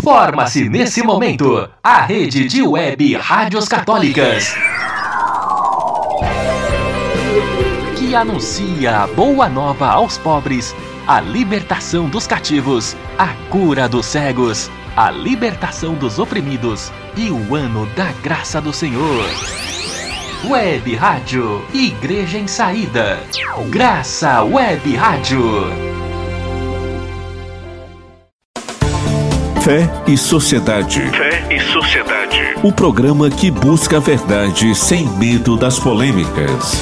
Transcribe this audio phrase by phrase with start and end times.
[0.00, 4.54] Forma-se nesse momento a rede de web rádios católicas
[7.98, 10.74] que anuncia a boa nova aos pobres,
[11.06, 17.86] a libertação dos cativos, a cura dos cegos, a libertação dos oprimidos e o ano
[17.94, 19.24] da graça do Senhor.
[20.48, 23.20] Web Rádio Igreja em Saída.
[23.70, 25.91] Graça Web Rádio.
[29.64, 30.98] Fé e Sociedade.
[30.98, 32.36] Fé e Sociedade.
[32.64, 36.80] O programa que busca a verdade sem medo das polêmicas.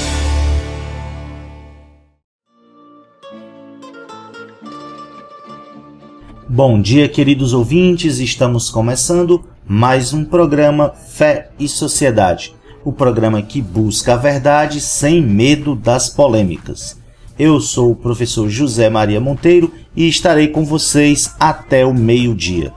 [6.48, 8.19] Bom dia, queridos ouvintes.
[8.19, 12.55] Estamos começando mais um programa Fé e Sociedade.
[12.83, 16.99] O programa que busca a verdade sem medo das polêmicas.
[17.41, 22.71] Eu sou o professor José Maria Monteiro e estarei com vocês até o meio-dia.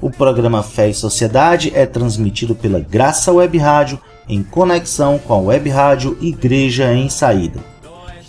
[0.00, 5.36] O programa Fé e Sociedade é transmitido pela Graça Web Rádio em conexão com a
[5.36, 7.60] Web Rádio Igreja em Saída.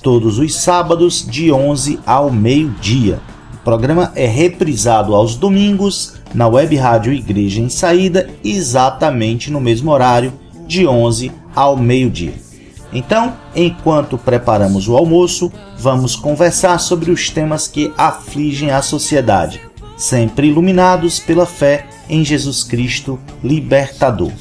[0.04, 3.22] Todos os sábados, de 11 ao meio-dia.
[3.54, 9.90] O programa é reprisado aos domingos na Web Rádio Igreja em Saída, exatamente no mesmo
[9.90, 10.34] horário,
[10.68, 12.47] de 11 ao meio-dia.
[12.92, 19.62] Então, enquanto preparamos o almoço, vamos conversar sobre os temas que afligem a sociedade,
[19.98, 24.32] sempre iluminados pela fé em Jesus Cristo, libertador.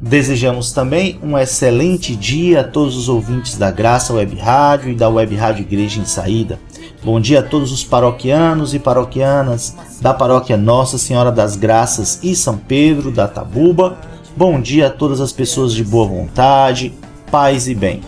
[0.00, 5.10] Desejamos também um excelente dia a todos os ouvintes da Graça Web Rádio e da
[5.10, 6.58] Web Rádio Igreja em Saída.
[7.04, 12.34] Bom dia a todos os paroquianos e paroquianas da paróquia Nossa Senhora das Graças e
[12.34, 13.98] São Pedro da Tabuba.
[14.34, 16.94] Bom dia a todas as pessoas de boa vontade,
[17.30, 18.00] paz e bem.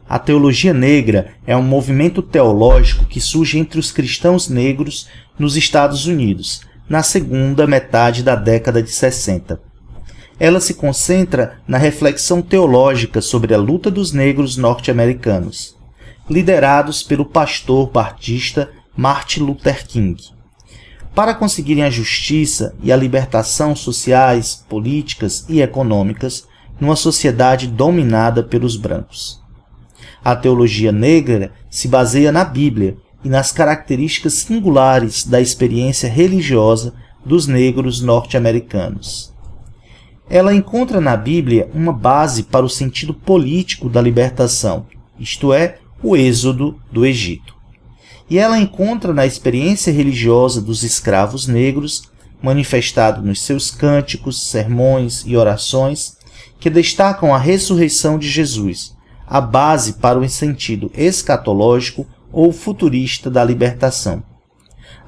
[0.08, 5.06] A teologia negra é um movimento teológico que surge entre os cristãos negros
[5.38, 9.66] nos Estados Unidos, na segunda metade da década de 60
[10.38, 15.76] ela se concentra na reflexão teológica sobre a luta dos negros norte-americanos,
[16.28, 20.16] liderados pelo pastor batista Martin Luther King.
[21.14, 26.46] Para conseguirem a justiça e a libertação sociais, políticas e econômicas
[26.78, 29.40] numa sociedade dominada pelos brancos.
[30.22, 36.94] A teologia negra se baseia na Bíblia e nas características singulares da experiência religiosa
[37.24, 39.36] dos negros norte-americanos
[40.28, 44.86] ela encontra na Bíblia uma base para o sentido político da libertação,
[45.18, 47.54] isto é, o êxodo do Egito.
[48.28, 52.10] E ela encontra na experiência religiosa dos escravos negros,
[52.42, 56.16] manifestado nos seus cânticos, sermões e orações,
[56.58, 63.44] que destacam a ressurreição de Jesus, a base para o sentido escatológico ou futurista da
[63.44, 64.22] libertação.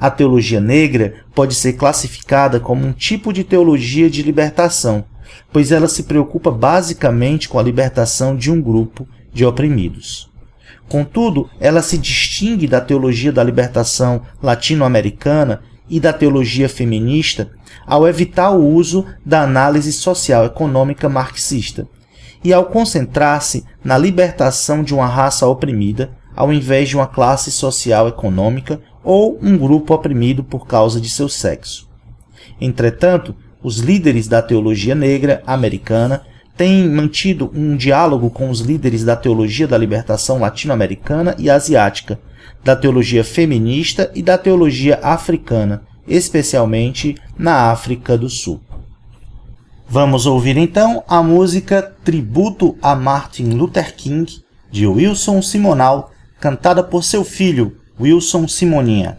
[0.00, 5.04] A teologia negra pode ser classificada como um tipo de teologia de libertação,
[5.52, 10.30] pois ela se preocupa basicamente com a libertação de um grupo de oprimidos.
[10.88, 17.50] Contudo, ela se distingue da teologia da libertação latino-americana e da teologia feminista
[17.86, 21.86] ao evitar o uso da análise social econômica marxista
[22.42, 28.06] e ao concentrar-se na libertação de uma raça oprimida ao invés de uma classe social
[28.06, 31.88] econômica ou um grupo oprimido por causa de seu sexo.
[32.60, 36.22] Entretanto, os líderes da teologia negra americana
[36.56, 42.20] têm mantido um diálogo com os líderes da teologia da libertação latino-americana e asiática,
[42.62, 48.60] da teologia feminista e da teologia africana, especialmente na África do Sul.
[49.88, 54.40] Vamos ouvir então a música Tributo a Martin Luther King,
[54.70, 59.18] de Wilson Simonal, cantada por seu filho, Wilson Simoninha.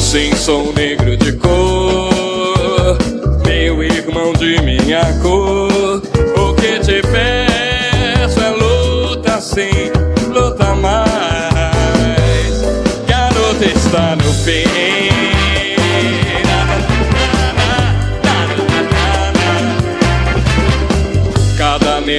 [0.00, 2.98] Sim, sou negro de cor,
[3.44, 5.63] meu irmão de minha cor.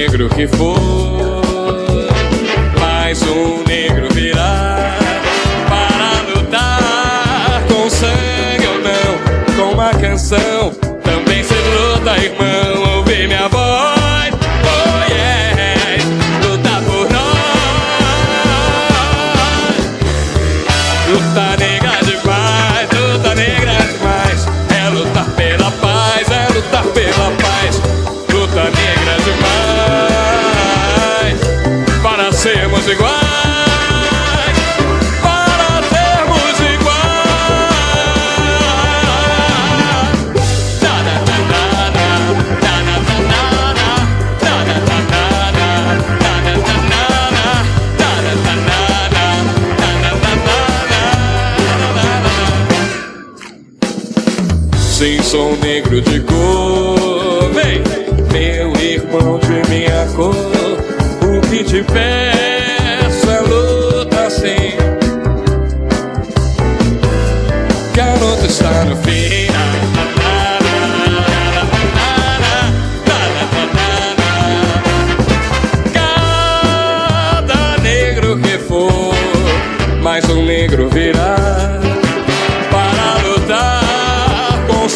[0.06, 0.78] Negro que for,
[2.78, 4.96] mais um negro virá
[5.68, 10.55] para lutar com sangue ou não, com uma canção.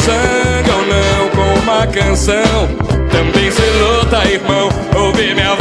[0.01, 2.67] Sangue ou não, com uma canção.
[3.11, 5.60] Também se luta, irmão, ouvir minha voz.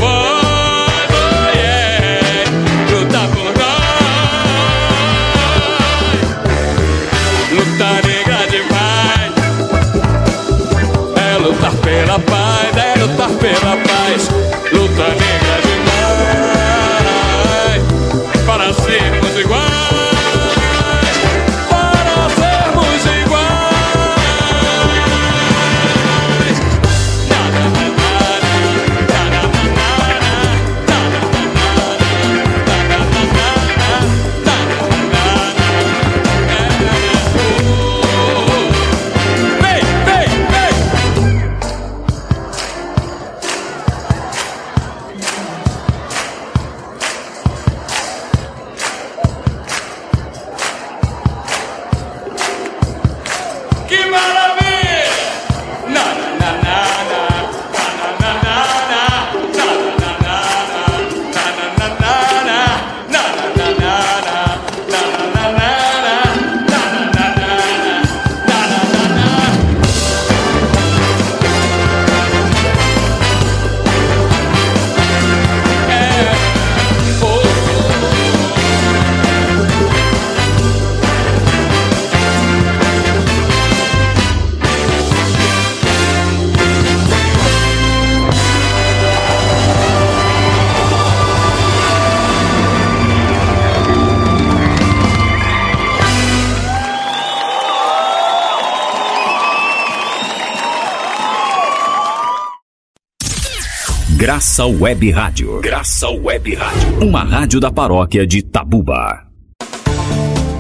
[104.21, 105.61] Graça Web Rádio.
[105.63, 107.09] Graça Web Rádio.
[107.09, 109.27] Uma rádio da paróquia de Tabuba.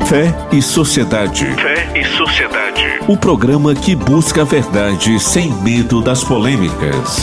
[0.09, 1.45] Fé e Sociedade.
[1.57, 2.83] Fé e Sociedade.
[3.07, 7.19] O programa que busca a verdade sem medo das polêmicas.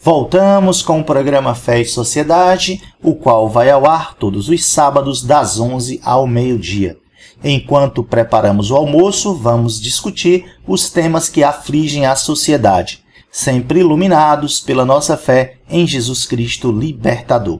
[0.00, 5.24] Voltamos com o programa Fé e Sociedade, o qual vai ao ar todos os sábados
[5.24, 6.96] das 11 ao meio-dia.
[7.42, 13.03] Enquanto preparamos o almoço, vamos discutir os temas que afligem a sociedade,
[13.34, 17.58] sempre iluminados pela nossa fé em Jesus Cristo Libertador.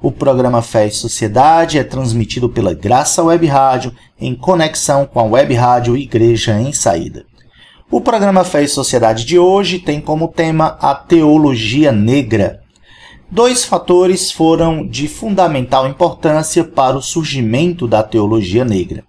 [0.00, 5.24] O programa Fé e Sociedade é transmitido pela Graça Web Rádio em conexão com a
[5.24, 7.26] Web Rádio Igreja em Saída.
[7.90, 12.62] O programa Fé e Sociedade de hoje tem como tema a teologia negra.
[13.30, 19.04] Dois fatores foram de fundamental importância para o surgimento da teologia negra.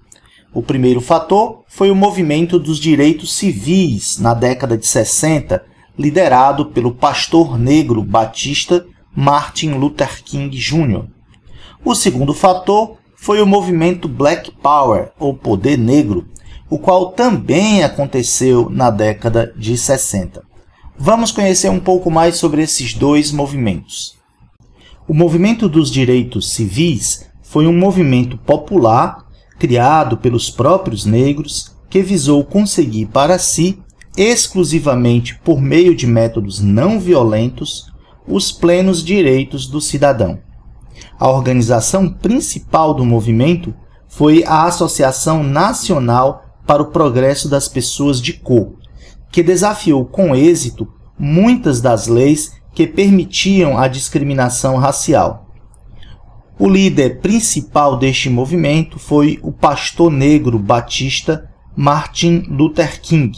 [0.54, 6.92] O primeiro fator foi o movimento dos direitos civis na década de 60, liderado pelo
[6.92, 8.86] pastor negro batista
[9.16, 11.06] Martin Luther King Jr.
[11.86, 16.28] O segundo fator foi o movimento Black Power, ou Poder Negro,
[16.70, 20.44] o qual também aconteceu na década de 60.
[20.98, 24.16] Vamos conhecer um pouco mais sobre esses dois movimentos.
[25.08, 29.26] O movimento dos direitos civis foi um movimento popular
[29.60, 33.83] criado pelos próprios negros que visou conseguir para si,
[34.16, 37.92] exclusivamente por meio de métodos não violentos,
[38.28, 40.40] os plenos direitos do cidadão.
[41.20, 43.74] A organização principal do movimento
[44.08, 48.74] foi a Associação Nacional para o Progresso das Pessoas de Cor,
[49.32, 55.44] que desafiou com êxito muitas das leis que permitiam a discriminação racial.
[56.60, 63.36] O líder principal deste movimento foi o pastor negro batista Martin Luther King.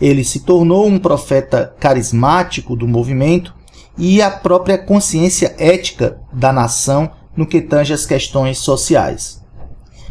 [0.00, 3.54] Ele se tornou um profeta carismático do movimento
[3.96, 9.42] e a própria consciência ética da nação no que tange às questões sociais.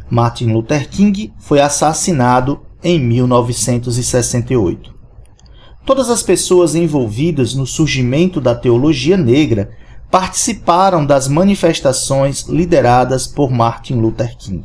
[0.09, 4.95] Martin Luther King foi assassinado em 1968.
[5.85, 9.71] Todas as pessoas envolvidas no surgimento da teologia negra
[10.11, 14.63] participaram das manifestações lideradas por Martin Luther King.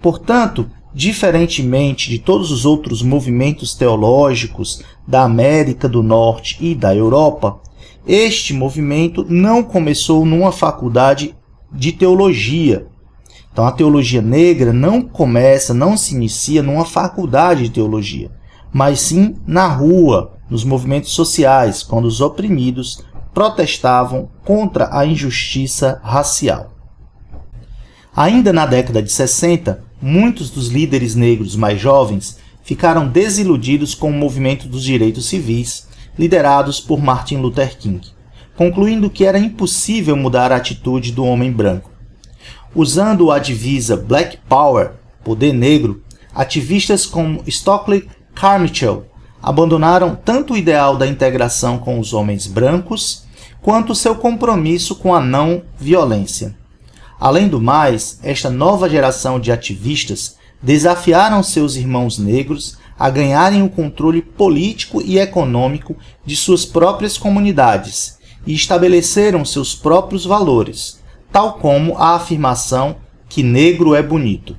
[0.00, 7.60] Portanto, diferentemente de todos os outros movimentos teológicos da América do Norte e da Europa,
[8.06, 11.34] este movimento não começou numa faculdade
[11.70, 12.86] de teologia.
[13.52, 18.30] Então, a teologia negra não começa, não se inicia numa faculdade de teologia,
[18.72, 23.04] mas sim na rua, nos movimentos sociais, quando os oprimidos
[23.34, 26.72] protestavam contra a injustiça racial.
[28.16, 34.14] Ainda na década de 60, muitos dos líderes negros mais jovens ficaram desiludidos com o
[34.14, 35.88] movimento dos direitos civis,
[36.18, 38.00] liderados por Martin Luther King,
[38.56, 41.90] concluindo que era impossível mudar a atitude do homem branco.
[42.74, 44.92] Usando a divisa Black Power,
[45.24, 46.02] poder negro,
[46.34, 49.06] ativistas como Stockley Carmichael
[49.42, 53.24] abandonaram tanto o ideal da integração com os homens brancos
[53.62, 56.54] quanto seu compromisso com a não violência.
[57.20, 63.68] Além do mais, esta nova geração de ativistas desafiaram seus irmãos negros a ganharem o
[63.68, 71.96] controle político e econômico de suas próprias comunidades e estabeleceram seus próprios valores, tal como
[71.96, 72.96] a afirmação
[73.28, 74.56] que negro é bonito.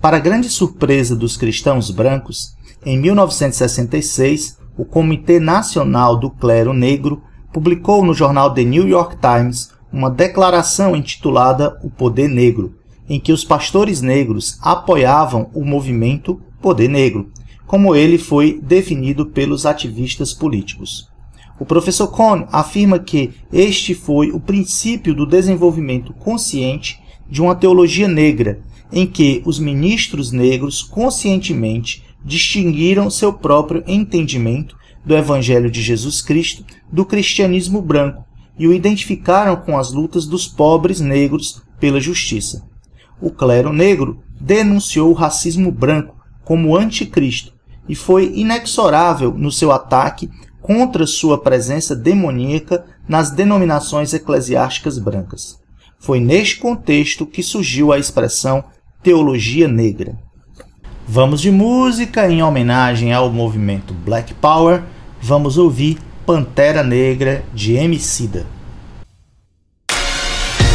[0.00, 8.04] Para grande surpresa dos cristãos brancos, em 1966, o Comitê Nacional do Clero Negro publicou
[8.04, 12.74] no jornal The New York Times uma declaração intitulada O Poder Negro,
[13.08, 17.30] em que os pastores negros apoiavam o movimento Poder Negro,
[17.66, 21.08] como ele foi definido pelos ativistas políticos.
[21.58, 28.08] O professor Cohn afirma que este foi o princípio do desenvolvimento consciente de uma teologia
[28.08, 28.60] negra,
[28.92, 36.64] em que os ministros negros conscientemente distinguiram seu próprio entendimento do Evangelho de Jesus Cristo
[36.92, 38.24] do cristianismo branco
[38.60, 42.62] e o identificaram com as lutas dos pobres negros pela justiça.
[43.18, 46.14] O clero negro denunciou o racismo branco
[46.44, 47.54] como anticristo
[47.88, 50.28] e foi inexorável no seu ataque
[50.60, 55.58] contra sua presença demoníaca nas denominações eclesiásticas brancas.
[55.98, 58.62] Foi neste contexto que surgiu a expressão
[59.02, 60.18] teologia negra.
[61.08, 64.82] Vamos de música em homenagem ao movimento Black Power.
[65.22, 65.98] Vamos ouvir
[66.30, 68.46] Pantera Negra de Emicida.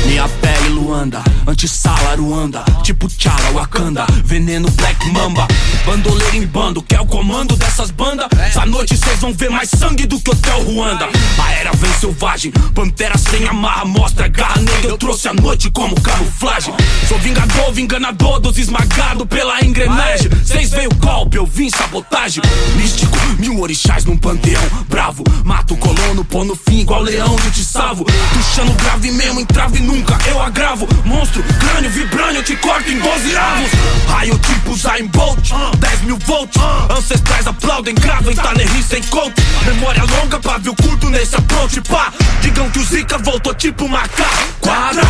[0.06, 5.48] Minha pele Luanda, antissala Ruanda, tipo Tchala Wakanda, veneno Black Mamba,
[5.86, 8.28] bandoleiro em bando, que é o comando dessas bandas.
[8.40, 11.08] Essa noite vocês vão ver mais sangue do que Hotel Ruanda.
[11.38, 14.90] A era vem selvagem, pantera sem amarra, mostra garra negra.
[14.90, 16.74] Eu trouxe a noite como camuflagem.
[17.08, 20.30] Sou vingador, enganador dos esmagados pela engrenagem.
[20.30, 22.44] Vocês veio golpe, eu vim sabotagem.
[22.76, 25.24] Místico, mil orixás num panteão, bravo.
[25.44, 28.06] Mato o colono, pô no fim, igual leão, eu te salvo.
[28.06, 30.88] Tuxando grave mesmo, entrave nunca, eu agravo.
[31.06, 33.72] Monstro, crânio, vibrânio, eu te corto em 12 avos.
[34.08, 36.62] Raio tipo Zayn Bolt, 10 mil volts.
[36.90, 39.34] Ancestrais aplaudem, gravem, tá nerri sem coach.
[39.66, 42.12] Memória longa, pavio curto nesse approach, pá.
[42.42, 44.48] Digam que o Zika voltou tipo macaco.
[44.62, 45.06] Coragem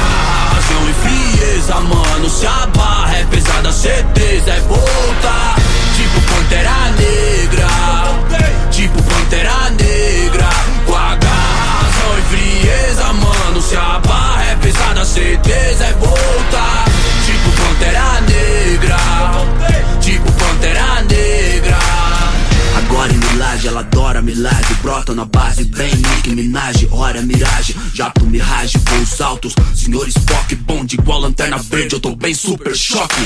[0.89, 2.29] e frieza, mano.
[2.29, 5.55] Se a barra é pesada, certeza é volta.
[5.95, 7.67] Tipo Pantera Negra.
[8.71, 10.44] Tipo Pantera Negra.
[15.05, 16.64] certeza é voltar.
[24.25, 30.55] Milagre brota na base Bem Nick Minaj, hora miragem Jato mirage, voos altos Senhor Spock,
[30.55, 33.25] bonde igual lanterna verde Eu tô bem super choque.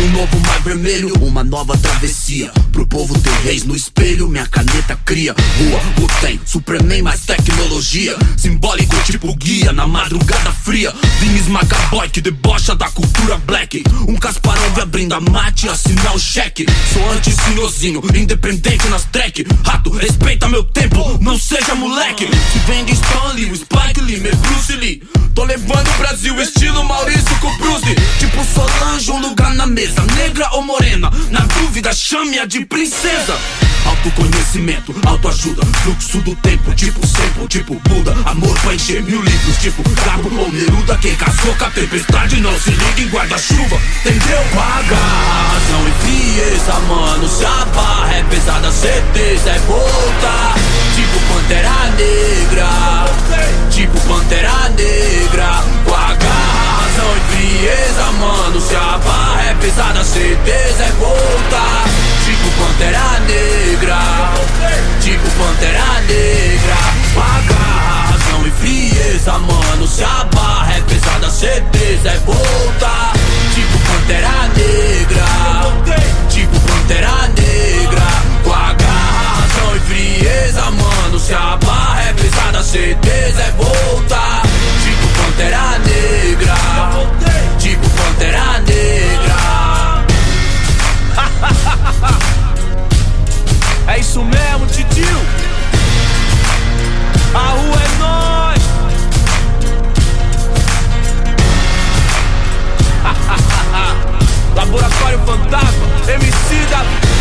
[0.00, 4.96] Um novo mar vermelho, uma nova travessia Pro povo ter reis no espelho, minha caneta
[5.04, 12.08] cria Rua, Uten, Superman mais tecnologia Simbólico tipo guia na madrugada fria Vim esmagar boy
[12.08, 18.00] que debocha da cultura black Um Kasparov abrindo a mate, assinar o cheque Sou anti-senhorzinho,
[18.14, 23.56] independente nas track Rato, respeita meu tempo, não seja moleque Se vem de Stanley, o
[23.56, 25.02] Spike Lee, meu Bruce Lee
[25.34, 30.48] Tô levando o Brasil estilo Maurício com Bruce Tipo Solange, um lugar na mesa negra
[30.52, 33.36] ou morena, na dúvida chame-a de princesa.
[33.84, 38.14] Autoconhecimento, autoajuda, fluxo do tempo, tipo sempre, tipo Buda.
[38.24, 40.96] Amor pra encher mil livros, tipo Cabo ou Neruda.
[40.98, 44.42] Quem casou com a tempestade não se liga em guarda-chuva, entendeu?
[44.54, 47.28] Paga razão e frieza, mano.
[47.28, 50.54] Se a barra é pesada, certeza é volta.
[50.94, 53.04] Tipo Pantera Negra,
[53.70, 55.64] tipo Pantera Negra.
[55.84, 58.60] Com a razão e frieza, mano.
[58.60, 61.62] Se a barra é pesada, certeza é volta.
[62.24, 63.98] Tipo Pantera Negra,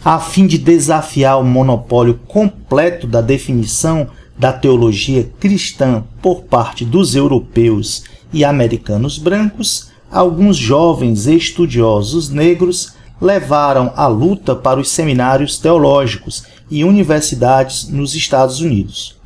[0.04, 4.06] A fim de desafiar o monopólio completo da definição
[4.38, 13.92] da teologia cristã por parte dos europeus e americanos brancos, alguns jovens estudiosos negros levaram
[13.96, 19.20] a luta para os seminários teológicos e universidades nos Estados Unidos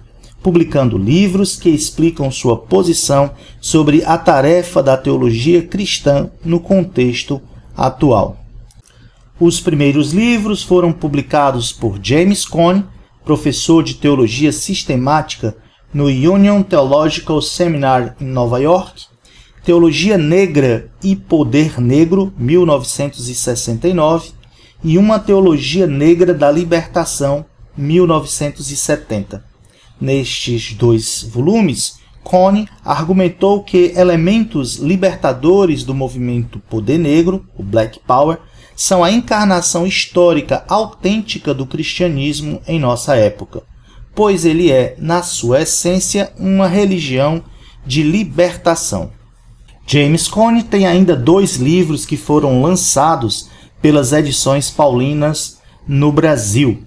[0.45, 3.31] publicando livros que explicam sua posição
[3.63, 7.41] sobre a tarefa da teologia cristã no contexto
[7.75, 8.37] atual.
[9.41, 12.85] Os primeiros livros foram publicados por James Cone,
[13.25, 15.57] professor de teologia sistemática
[15.95, 19.07] no Union Theological Seminar em Nova York,
[19.65, 24.33] Teologia Negra e Poder Negro, 1969,
[24.83, 29.43] e Uma Teologia Negra da Libertação, 1970.
[29.99, 38.39] Nestes dois volumes, Cone argumentou que elementos libertadores do movimento Poder Negro, o Black Power,
[38.77, 43.63] são a encarnação histórica autêntica do cristianismo em nossa época,
[44.15, 47.43] pois ele é, na sua essência, uma religião
[47.87, 49.11] de libertação.
[49.87, 53.51] James Cone tem ainda dois livros que foram lançados
[53.83, 56.83] pelas edições paulinas no Brasil.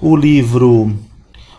[0.00, 0.94] O livro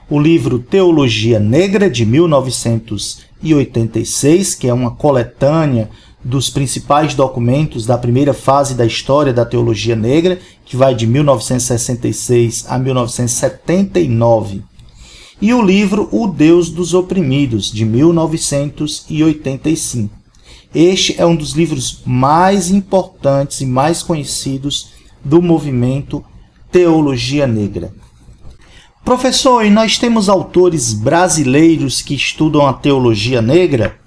[0.10, 5.90] o livro Teologia Negra, de 1986, que é uma coletânea
[6.22, 12.66] dos principais documentos da primeira fase da história da teologia negra, que vai de 1966
[12.68, 14.62] a 1979.
[15.42, 20.21] E o livro O Deus dos Oprimidos, de 1985.
[20.74, 24.92] Este é um dos livros mais importantes e mais conhecidos
[25.24, 26.24] do movimento
[26.72, 27.94] Teologia Negra.
[29.04, 34.00] Professor, e nós temos autores brasileiros que estudam a teologia negra?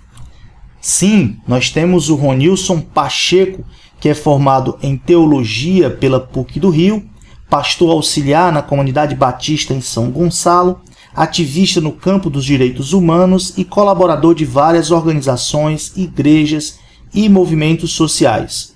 [0.80, 3.64] Sim, nós temos o Ronilson Pacheco,
[4.00, 7.04] que é formado em teologia pela PUC do Rio,
[7.50, 10.80] pastor auxiliar na comunidade batista em São Gonçalo,
[11.14, 16.78] ativista no campo dos direitos humanos e colaborador de várias organizações, igrejas
[17.12, 18.74] e movimentos sociais.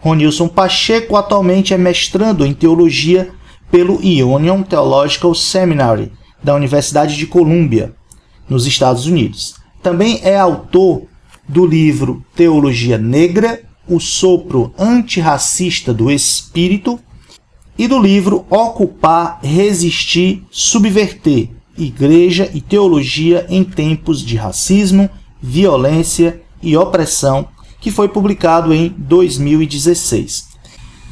[0.00, 3.30] Ronilson Pacheco atualmente é mestrando em teologia
[3.70, 7.94] pelo Union Theological Seminary da Universidade de Columbia,
[8.48, 9.54] nos Estados Unidos.
[9.82, 11.02] Também é autor
[11.48, 16.98] do livro Teologia Negra, o sopro antirracista do espírito,
[17.78, 21.48] e do livro Ocupar, Resistir, Subverter:
[21.82, 25.08] Igreja e Teologia em Tempos de Racismo,
[25.40, 27.48] Violência e Opressão,
[27.80, 30.50] que foi publicado em 2016.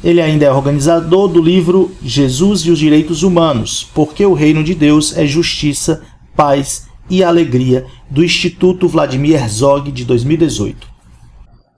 [0.03, 4.73] Ele ainda é organizador do livro Jesus e os Direitos Humanos, porque o Reino de
[4.73, 6.03] Deus é Justiça,
[6.35, 10.87] Paz e Alegria, do Instituto Vladimir Herzog de 2018.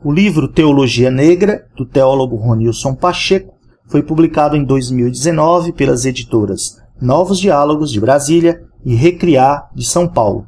[0.03, 3.53] O livro Teologia Negra, do teólogo Ronilson Pacheco,
[3.87, 10.45] foi publicado em 2019 pelas editoras Novos Diálogos de Brasília e Recriar de São Paulo.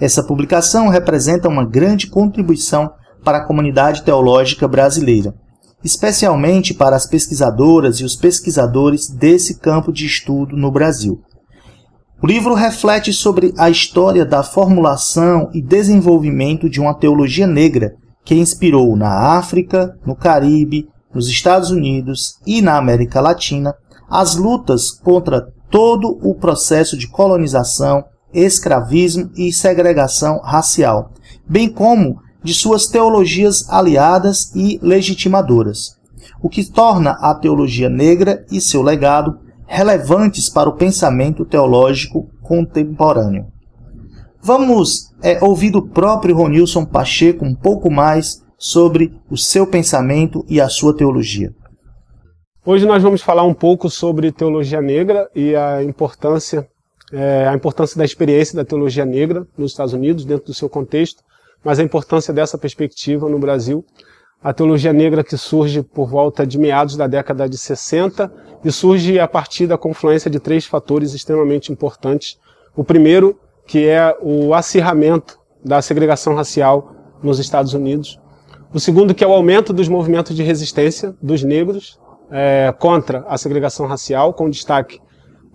[0.00, 2.90] Essa publicação representa uma grande contribuição
[3.24, 5.34] para a comunidade teológica brasileira
[5.84, 11.20] especialmente para as pesquisadoras e os pesquisadores desse campo de estudo no Brasil.
[12.22, 17.92] O livro reflete sobre a história da formulação e desenvolvimento de uma teologia negra
[18.24, 23.74] que inspirou na África, no Caribe, nos Estados Unidos e na América Latina
[24.08, 31.12] as lutas contra todo o processo de colonização, escravismo e segregação racial,
[31.46, 35.96] bem como de suas teologias aliadas e legitimadoras,
[36.42, 43.46] o que torna a teologia negra e seu legado relevantes para o pensamento teológico contemporâneo.
[44.42, 50.60] Vamos é, ouvir do próprio Ronilson Pacheco um pouco mais sobre o seu pensamento e
[50.60, 51.50] a sua teologia.
[52.66, 56.66] Hoje nós vamos falar um pouco sobre teologia negra e a importância,
[57.12, 61.22] é, a importância da experiência da teologia negra nos Estados Unidos, dentro do seu contexto,
[61.62, 63.84] mas a importância dessa perspectiva no Brasil.
[64.42, 68.32] A teologia negra que surge por volta de meados da década de 60
[68.64, 72.38] e surge a partir da confluência de três fatores extremamente importantes.
[72.74, 78.18] O primeiro, que é o acirramento da segregação racial nos Estados Unidos.
[78.72, 82.02] O segundo, que é o aumento dos movimentos de resistência dos negros
[82.36, 85.00] é, contra a segregação racial, com destaque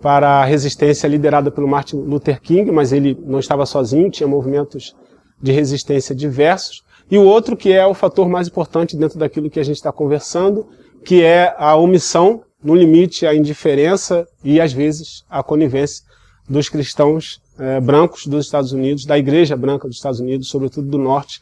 [0.00, 4.96] para a resistência liderada pelo Martin Luther King, mas ele não estava sozinho, tinha movimentos
[5.42, 9.60] de resistência diversos, e o outro que é o fator mais importante dentro daquilo que
[9.60, 10.66] a gente está conversando,
[11.04, 16.04] que é a omissão, no limite, a indiferença e, às vezes, a conivência
[16.48, 20.98] dos cristãos eh, brancos dos Estados Unidos, da Igreja Branca dos Estados Unidos, sobretudo do
[20.98, 21.40] Norte,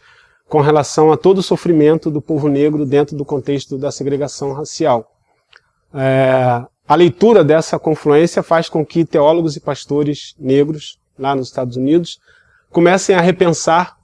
[0.49, 5.18] com relação a todo o sofrimento do povo negro dentro do contexto da segregação racial.
[5.95, 11.77] É, a leitura dessa confluência faz com que teólogos e pastores negros lá nos Estados
[11.77, 12.19] Unidos
[12.71, 13.97] comecem a repensar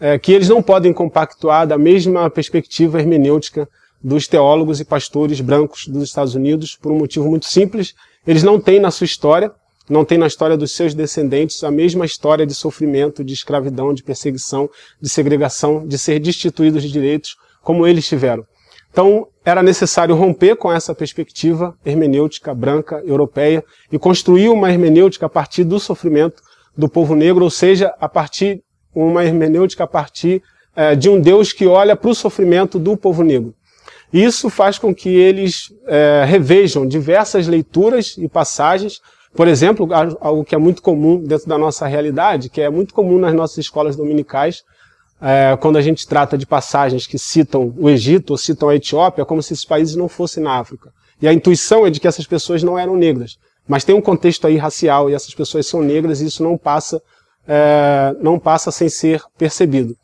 [0.00, 3.68] é, que eles não podem compactuar da mesma perspectiva hermenêutica
[4.02, 7.94] dos teólogos e pastores brancos dos Estados Unidos por um motivo muito simples.
[8.26, 9.52] Eles não têm na sua história,
[9.88, 14.02] não têm na história dos seus descendentes a mesma história de sofrimento, de escravidão, de
[14.02, 18.46] perseguição, de segregação, de ser destituídos de direitos como eles tiveram.
[18.90, 25.28] Então, era necessário romper com essa perspectiva hermenêutica branca europeia e construir uma hermenêutica a
[25.28, 26.42] partir do sofrimento
[26.76, 28.62] do povo negro, ou seja, a partir
[28.94, 30.42] uma hermenêutica a partir
[30.74, 33.54] é, de um Deus que olha para o sofrimento do povo negro.
[34.12, 39.00] Isso faz com que eles é, revejam diversas leituras e passagens,
[39.34, 39.88] por exemplo,
[40.20, 43.58] algo que é muito comum dentro da nossa realidade, que é muito comum nas nossas
[43.58, 44.64] escolas dominicais,
[45.20, 49.24] é, quando a gente trata de passagens que citam o Egito ou citam a Etiópia,
[49.24, 50.92] como se esses países não fossem na África.
[51.20, 53.38] E a intuição é de que essas pessoas não eram negras.
[53.68, 57.02] Mas tem um contexto aí racial e essas pessoas são negras e isso não passa,
[57.46, 59.94] é, não passa sem ser percebido.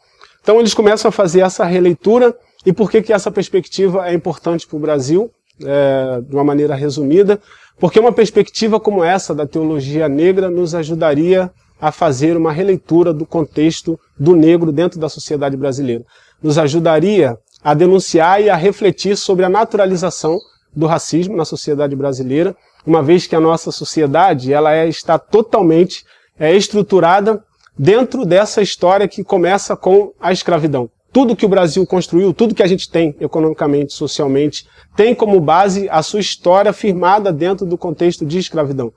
[0.43, 4.67] Então eles começam a fazer essa releitura e por que, que essa perspectiva é importante
[4.67, 5.31] para o Brasil,
[5.63, 7.41] é, de uma maneira resumida?
[7.79, 13.27] Porque uma perspectiva como essa da teologia negra nos ajudaria a fazer uma releitura do
[13.27, 16.05] contexto do negro dentro da sociedade brasileira.
[16.43, 20.39] Nos ajudaria a denunciar e a refletir sobre a naturalização
[20.75, 26.05] do racismo na sociedade brasileira uma vez que a nossa sociedade ela é, está totalmente
[26.39, 27.43] é, estruturada
[27.77, 30.89] dentro dessa história que começa com a escravidão.
[31.13, 35.89] Tudo que o Brasil construiu, tudo que a gente tem economicamente, socialmente, tem como base
[35.91, 38.93] a sua história firmada dentro do contexto de escravidão.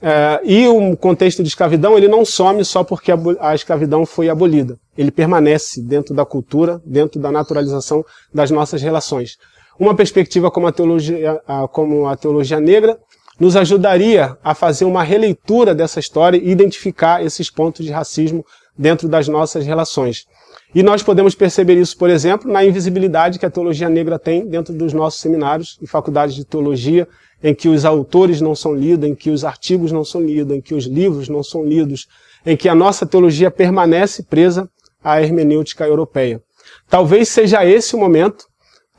[0.00, 4.28] É, e o contexto de escravidão ele não some só porque a, a escravidão foi
[4.28, 4.78] abolida.
[4.96, 9.38] Ele permanece dentro da cultura, dentro da naturalização das nossas relações.
[9.78, 11.40] Uma perspectiva como a teologia,
[11.72, 12.98] como a teologia negra
[13.38, 18.44] nos ajudaria a fazer uma releitura dessa história e identificar esses pontos de racismo
[18.78, 20.26] dentro das nossas relações.
[20.74, 24.74] E nós podemos perceber isso, por exemplo, na invisibilidade que a teologia negra tem dentro
[24.74, 27.08] dos nossos seminários e faculdades de teologia,
[27.42, 30.60] em que os autores não são lidos, em que os artigos não são lidos, em
[30.60, 32.08] que os livros não são lidos,
[32.44, 34.68] em que a nossa teologia permanece presa
[35.02, 36.42] à hermenêutica europeia.
[36.88, 38.46] Talvez seja esse o momento,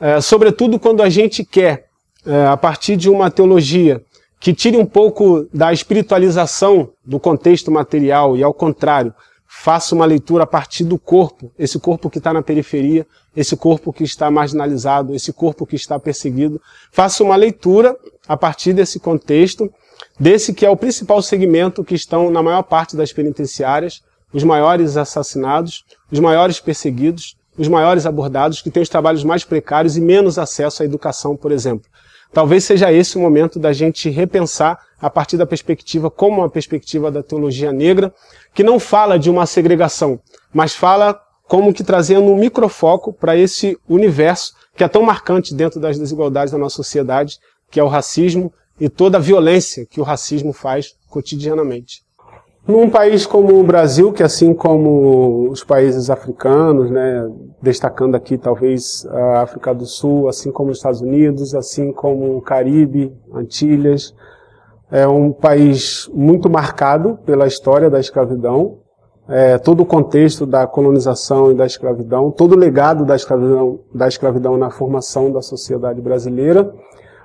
[0.00, 1.86] é, sobretudo quando a gente quer,
[2.26, 4.02] é, a partir de uma teologia
[4.40, 9.12] que tire um pouco da espiritualização do contexto material e, ao contrário,
[9.50, 13.94] faça uma leitura a partir do corpo, esse corpo que está na periferia, esse corpo
[13.94, 16.60] que está marginalizado, esse corpo que está perseguido.
[16.92, 17.96] Faça uma leitura
[18.28, 19.72] a partir desse contexto,
[20.20, 24.02] desse que é o principal segmento que estão na maior parte das penitenciárias,
[24.34, 25.82] os maiores assassinados,
[26.12, 30.82] os maiores perseguidos, os maiores abordados, que têm os trabalhos mais precários e menos acesso
[30.82, 31.88] à educação, por exemplo.
[32.34, 37.10] Talvez seja esse o momento da gente repensar a partir da perspectiva como uma perspectiva
[37.10, 38.12] da teologia negra,
[38.54, 40.20] que não fala de uma segregação,
[40.52, 45.80] mas fala como que trazendo um microfoco para esse universo que é tão marcante dentro
[45.80, 47.38] das desigualdades da nossa sociedade,
[47.70, 52.02] que é o racismo e toda a violência que o racismo faz cotidianamente.
[52.66, 57.26] Num país como o Brasil, que assim como os países africanos, né,
[57.62, 62.42] destacando aqui talvez a África do Sul, assim como os Estados Unidos, assim como o
[62.42, 64.14] Caribe, Antilhas,
[64.90, 68.78] é um país muito marcado pela história da escravidão,
[69.28, 74.08] é, todo o contexto da colonização e da escravidão, todo o legado da escravidão, da
[74.08, 76.72] escravidão na formação da sociedade brasileira.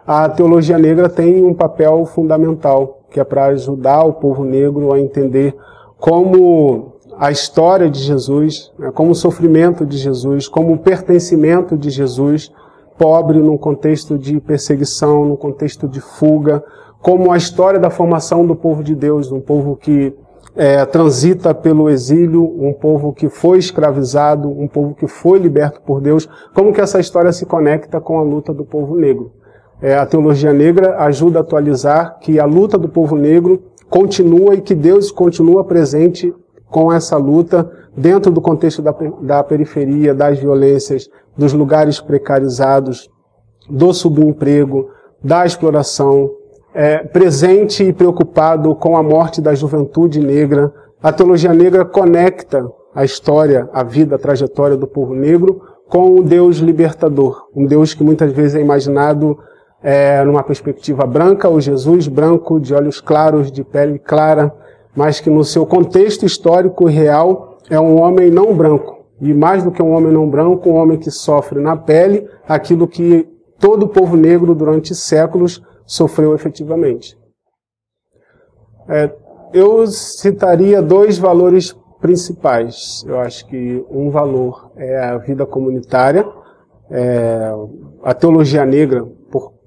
[0.06, 5.00] A teologia negra tem um papel fundamental que é para ajudar o povo negro a
[5.00, 5.56] entender
[5.98, 11.92] como a história de Jesus, né, como o sofrimento de Jesus, como o pertencimento de
[11.92, 12.52] Jesus,
[12.98, 16.64] pobre num contexto de perseguição, num contexto de fuga,
[17.04, 20.16] como a história da formação do povo de Deus, um povo que
[20.56, 26.00] é, transita pelo exílio, um povo que foi escravizado, um povo que foi liberto por
[26.00, 29.34] Deus, como que essa história se conecta com a luta do povo negro?
[29.82, 34.62] É, a teologia negra ajuda a atualizar que a luta do povo negro continua e
[34.62, 36.34] que Deus continua presente
[36.70, 43.12] com essa luta dentro do contexto da, da periferia, das violências, dos lugares precarizados,
[43.70, 44.88] do subemprego,
[45.22, 46.32] da exploração,
[46.74, 50.74] é, presente e preocupado com a morte da juventude negra.
[51.02, 56.24] A teologia negra conecta a história, a vida, a trajetória do povo negro com o
[56.24, 59.38] Deus libertador, um Deus que muitas vezes é imaginado
[59.84, 64.52] é, numa perspectiva branca, o Jesus branco, de olhos claros, de pele clara,
[64.96, 69.04] mas que no seu contexto histórico e real é um homem não branco.
[69.22, 72.88] E mais do que um homem não branco, um homem que sofre na pele aquilo
[72.88, 73.28] que
[73.60, 77.18] todo povo negro durante séculos sofreu efetivamente.
[78.88, 79.14] É,
[79.54, 83.04] eu citaria dois valores principais.
[83.08, 86.28] Eu acho que um valor é a vida comunitária,
[86.90, 87.52] é,
[88.04, 89.06] a teologia negra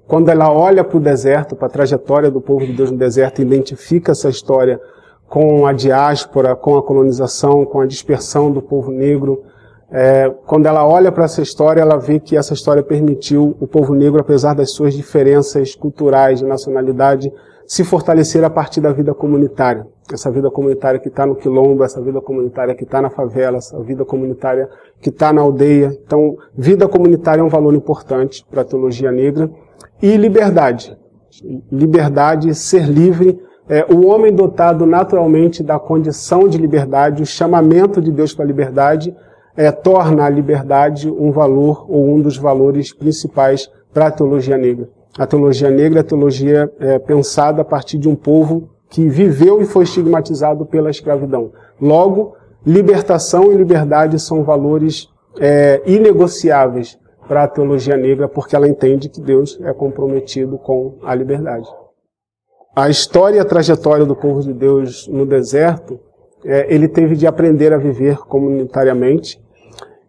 [0.07, 3.41] quando ela olha para o deserto, para a trajetória do povo de Deus no deserto,
[3.41, 4.79] identifica essa história
[5.27, 9.43] com a diáspora, com a colonização, com a dispersão do povo negro.
[9.89, 13.93] É, quando ela olha para essa história, ela vê que essa história permitiu o povo
[13.93, 17.31] negro, apesar das suas diferenças culturais, de nacionalidade,
[17.65, 19.87] se fortalecer a partir da vida comunitária.
[20.11, 23.77] Essa vida comunitária que está no quilombo, essa vida comunitária que está na favela, essa
[23.81, 24.69] vida comunitária
[25.01, 25.97] que está na aldeia.
[26.05, 29.49] Então, vida comunitária é um valor importante para a teologia negra
[30.01, 30.97] e liberdade.
[31.69, 38.11] Liberdade, ser livre, é, o homem dotado naturalmente da condição de liberdade, o chamamento de
[38.11, 39.13] Deus para a liberdade,
[39.57, 44.87] é, torna a liberdade um valor ou um dos valores principais para a teologia negra.
[45.17, 49.59] A teologia negra é a teologia é, pensada a partir de um povo que viveu
[49.59, 51.51] e foi estigmatizado pela escravidão.
[51.81, 59.09] Logo, libertação e liberdade são valores é, inegociáveis para a teologia negra, porque ela entende
[59.09, 61.67] que Deus é comprometido com a liberdade.
[62.75, 65.99] A história e a trajetória do povo de Deus no deserto,
[66.45, 69.41] é, ele teve de aprender a viver comunitariamente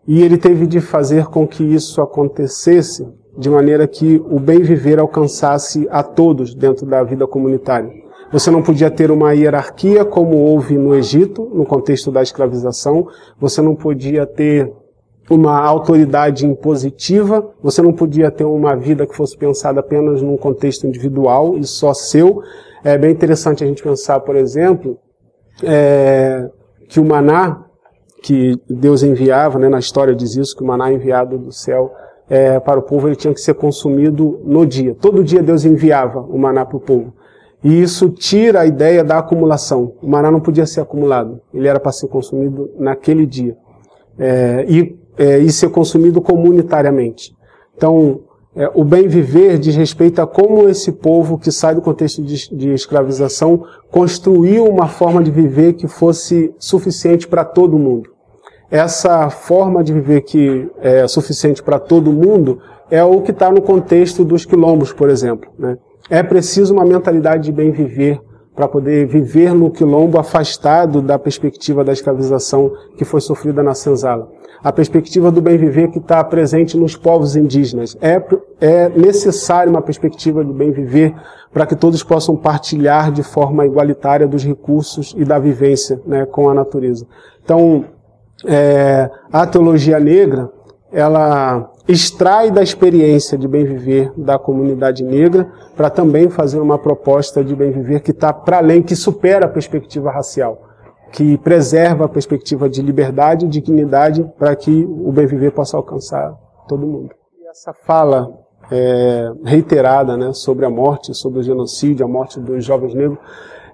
[0.09, 4.99] e ele teve de fazer com que isso acontecesse de maneira que o bem viver
[4.99, 7.93] alcançasse a todos dentro da vida comunitária.
[8.33, 13.07] Você não podia ter uma hierarquia como houve no Egito, no contexto da escravização.
[13.39, 14.73] Você não podia ter
[15.31, 20.87] uma autoridade impositiva, você não podia ter uma vida que fosse pensada apenas num contexto
[20.87, 22.43] individual e só seu.
[22.83, 24.99] É bem interessante a gente pensar, por exemplo,
[25.63, 26.49] é,
[26.89, 27.68] que o maná
[28.23, 31.93] que Deus enviava, né, na história diz isso, que o maná enviado do céu
[32.29, 34.95] é, para o povo ele tinha que ser consumido no dia.
[34.95, 37.15] Todo dia Deus enviava o maná para o povo.
[37.63, 39.95] E isso tira a ideia da acumulação.
[40.03, 43.57] O maná não podia ser acumulado, ele era para ser consumido naquele dia.
[44.19, 47.35] É, e, é, e ser consumido comunitariamente.
[47.77, 48.21] Então,
[48.59, 52.53] é, o bem viver diz respeito a como esse povo que sai do contexto de,
[52.53, 58.11] de escravização construiu uma forma de viver que fosse suficiente para todo mundo.
[58.69, 62.59] Essa forma de viver que é suficiente para todo mundo
[62.91, 65.49] é o que está no contexto dos quilombos, por exemplo.
[65.57, 65.79] Né?
[66.11, 68.21] É preciso uma mentalidade de bem viver
[68.59, 74.29] para poder viver no quilombo afastado da perspectiva da escravização que foi sofrida na senzala.
[74.65, 77.97] A perspectiva do bem viver que está presente nos povos indígenas.
[78.01, 78.21] É,
[78.61, 81.15] é necessário uma perspectiva do bem viver
[81.53, 86.51] para que todos possam partilhar de forma igualitária dos recursos e da vivência né, com
[86.51, 87.07] a natureza.
[87.45, 87.85] Então,
[88.45, 90.51] é, a teologia negra,
[90.91, 97.43] ela extrai da experiência de bem viver da comunidade negra para também fazer uma proposta
[97.43, 100.69] de bem viver que está para além, que supera a perspectiva racial,
[101.11, 106.37] que preserva a perspectiva de liberdade e dignidade para que o bem viver possa alcançar
[106.69, 107.11] todo mundo.
[107.43, 108.39] E essa fala
[108.71, 113.19] é, reiterada né, sobre a morte, sobre o genocídio, a morte dos jovens negros,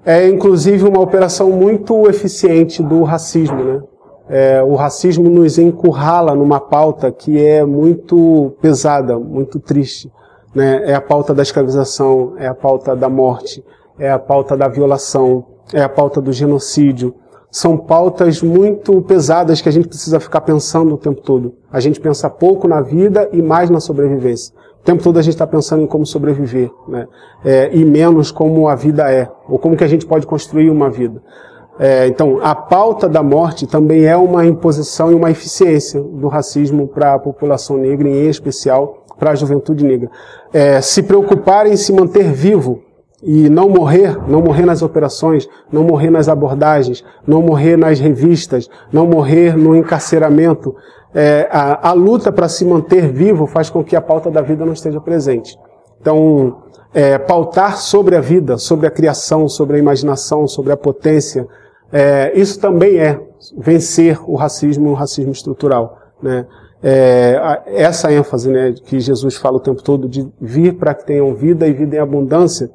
[0.07, 3.83] é inclusive uma operação muito eficiente do racismo, né?
[4.29, 10.11] É, o racismo nos encurrala numa pauta que é muito pesada, muito triste.
[10.55, 10.83] Né?
[10.91, 13.63] É a pauta da escravização, é a pauta da morte,
[13.99, 17.15] é a pauta da violação, é a pauta do genocídio.
[17.51, 21.55] São pautas muito pesadas que a gente precisa ficar pensando o tempo todo.
[21.71, 24.53] A gente pensa pouco na vida e mais na sobrevivência.
[24.81, 27.07] O tempo todo a gente está pensando em como sobreviver, né?
[27.45, 30.91] É, e menos como a vida é, ou como que a gente pode construir uma
[30.91, 31.23] vida.
[31.79, 36.87] É, então, a pauta da morte também é uma imposição e uma eficiência do racismo
[36.87, 40.11] para a população negra, em especial para a juventude negra.
[40.53, 42.83] É, se preocupar em se manter vivo
[43.23, 48.69] e não morrer, não morrer nas operações, não morrer nas abordagens, não morrer nas revistas,
[48.93, 50.77] não morrer no encarceramento.
[51.13, 54.65] É, a, a luta para se manter vivo faz com que a pauta da vida
[54.65, 55.59] não esteja presente.
[56.01, 56.59] Então,
[56.93, 61.49] é, pautar sobre a vida, sobre a criação, sobre a imaginação, sobre a potência,
[61.97, 63.21] é, isso também é
[63.57, 65.97] vencer o racismo, o racismo estrutural.
[66.21, 66.45] Né?
[66.83, 71.33] É, essa ênfase né, que Jesus fala o tempo todo de vir para que tenham
[71.37, 72.69] vida e vida em abundância,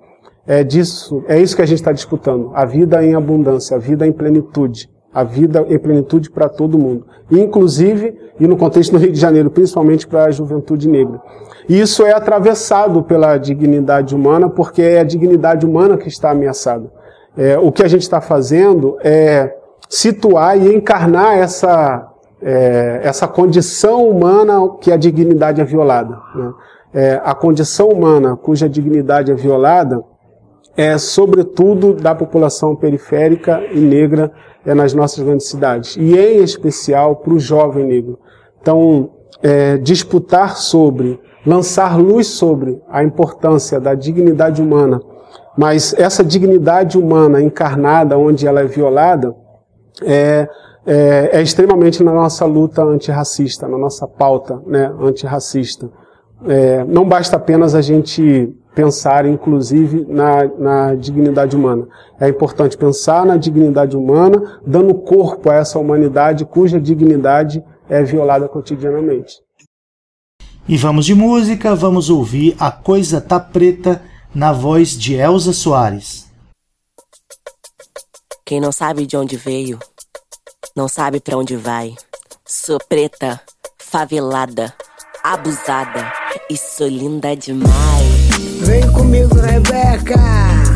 [0.47, 2.51] é disso, é isso que a gente está disputando.
[2.53, 4.89] A vida em abundância, a vida em plenitude.
[5.13, 7.05] A vida em plenitude para todo mundo.
[7.29, 11.21] Inclusive, e no contexto do Rio de Janeiro, principalmente para a juventude negra.
[11.67, 16.89] E isso é atravessado pela dignidade humana, porque é a dignidade humana que está ameaçada.
[17.37, 19.55] É, o que a gente está fazendo é
[19.87, 22.07] situar e encarnar essa,
[22.41, 26.19] é, essa condição humana que a dignidade é violada.
[26.35, 26.53] Né?
[26.93, 30.03] É, a condição humana cuja dignidade é violada
[30.79, 34.31] é, sobretudo, da população periférica e negra
[34.65, 38.17] é, nas nossas grandes cidades, e em especial para o jovem negro.
[38.61, 39.09] Então,
[39.43, 45.01] é, disputar sobre, lançar luz sobre a importância da dignidade humana
[45.57, 49.35] mas essa dignidade humana encarnada, onde ela é violada,
[50.01, 50.47] é,
[50.85, 55.89] é, é extremamente na nossa luta antirracista, na nossa pauta né, antirracista.
[56.47, 61.85] É, não basta apenas a gente pensar, inclusive, na, na dignidade humana.
[62.19, 68.47] É importante pensar na dignidade humana, dando corpo a essa humanidade cuja dignidade é violada
[68.47, 69.41] cotidianamente.
[70.67, 74.01] E vamos de música, vamos ouvir A Coisa Tá Preta
[74.33, 76.27] na voz de Elza Soares.
[78.45, 79.79] Quem não sabe de onde veio,
[80.75, 81.95] não sabe para onde vai.
[82.45, 83.39] Sou preta,
[83.77, 84.73] favelada,
[85.23, 86.11] abusada
[86.49, 87.69] e sou linda demais.
[88.61, 90.68] Vem comigo, Rebeca.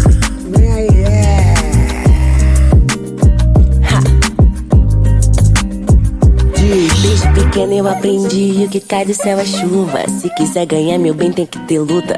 [7.53, 10.09] Pequena eu aprendi o que cai do céu é chuva.
[10.09, 12.17] Se quiser ganhar meu bem, tem que ter luta.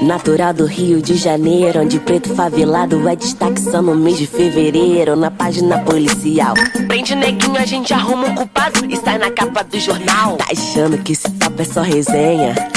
[0.00, 5.14] Natural do Rio de Janeiro, onde preto favelado é destaque só no mês de fevereiro,
[5.14, 6.54] na página policial.
[6.88, 10.38] Prende neguinho, a gente arruma um culpado e sai na capa do jornal.
[10.38, 12.71] Tá achando que esse papo é só resenha?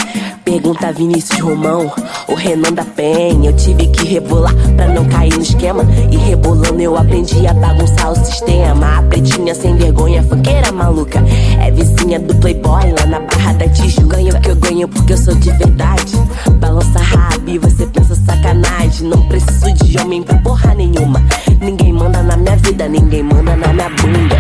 [0.46, 1.92] Pergunta Vinícius Romão,
[2.28, 3.50] o Renan da Penha.
[3.50, 5.84] Eu tive que rebolar pra não cair no esquema.
[6.12, 9.00] E rebolando eu aprendi a bagunçar o sistema.
[9.00, 11.24] A pretinha sem vergonha, funkeira maluca.
[11.60, 14.18] É vizinha do Playboy lá na Barra da Tijuca.
[14.18, 16.14] Ganho que eu ganho porque eu sou de verdade.
[16.60, 19.10] Balança rabo e você pensa sacanagem.
[19.10, 21.22] Não preciso de mim pra porra nenhuma.
[21.60, 24.36] Ninguém manda na minha vida, ninguém manda na minha bunda.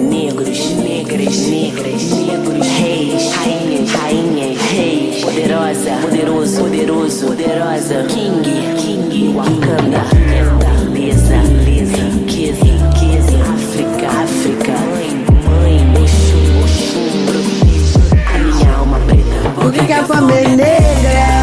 [0.00, 4.15] Negros, negras, negras, negros, reis, rainhas, rainhas,
[5.36, 8.42] poderosa, poderoso, poderoso, poderosa, king,
[8.76, 10.02] king, Wakanda,
[10.94, 17.06] beleza, beleza, riqueza, riqueza, África, África, mãe, mãe, Oxum, Oxum,
[18.38, 19.50] minha alma preta.
[19.60, 21.35] Por que, que a é negra?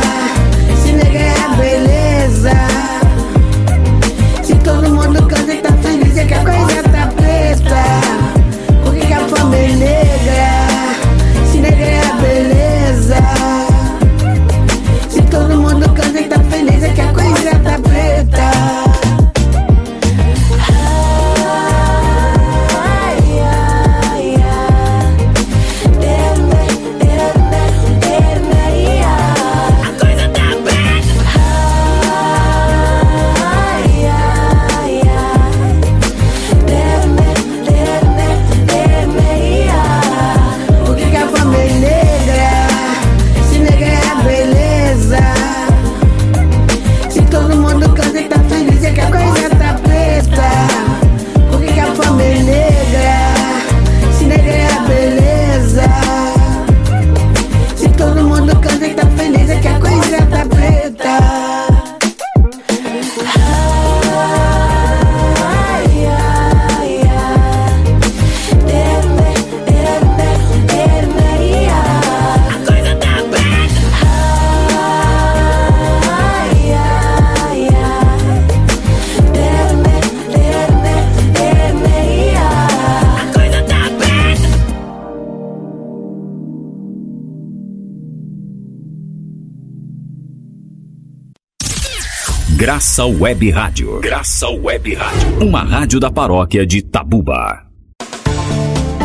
[92.74, 94.00] Graça Web Rádio.
[94.00, 95.48] Graça Web Rádio.
[95.48, 97.68] Uma rádio da paróquia de Tabuba.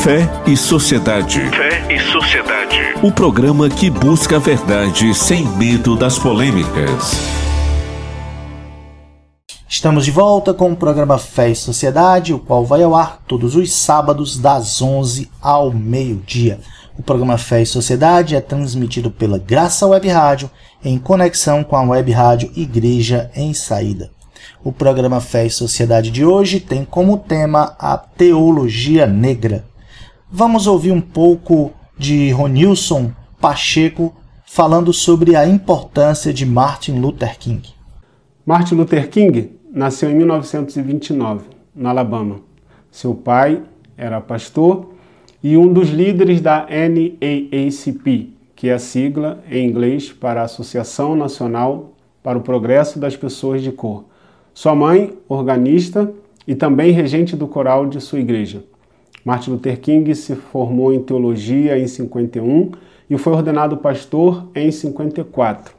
[0.00, 1.38] Fé e Sociedade.
[1.50, 2.78] Fé e Sociedade.
[3.02, 7.12] O programa que busca a verdade sem medo das polêmicas.
[9.68, 13.54] Estamos de volta com o programa Fé e Sociedade, o qual vai ao ar todos
[13.54, 16.58] os sábados das 11 ao meio-dia.
[16.98, 20.50] O programa Fé e Sociedade é transmitido pela Graça Web Rádio
[20.84, 24.10] em conexão com a Web Rádio Igreja em Saída.
[24.64, 29.64] O programa Fé e Sociedade de hoje tem como tema a teologia negra.
[30.28, 34.12] Vamos ouvir um pouco de Ronilson Pacheco
[34.44, 37.62] falando sobre a importância de Martin Luther King.
[38.44, 41.44] Martin Luther King nasceu em 1929,
[41.76, 42.40] no Alabama.
[42.90, 43.62] Seu pai
[43.96, 44.97] era pastor
[45.42, 51.92] e um dos líderes da NAACP, que é a sigla em inglês para Associação Nacional
[52.22, 54.04] para o Progresso das Pessoas de Cor.
[54.52, 56.12] Sua mãe, organista
[56.46, 58.64] e também regente do coral de sua igreja.
[59.24, 62.72] Martin Luther King se formou em teologia em 51
[63.08, 65.74] e foi ordenado pastor em 54.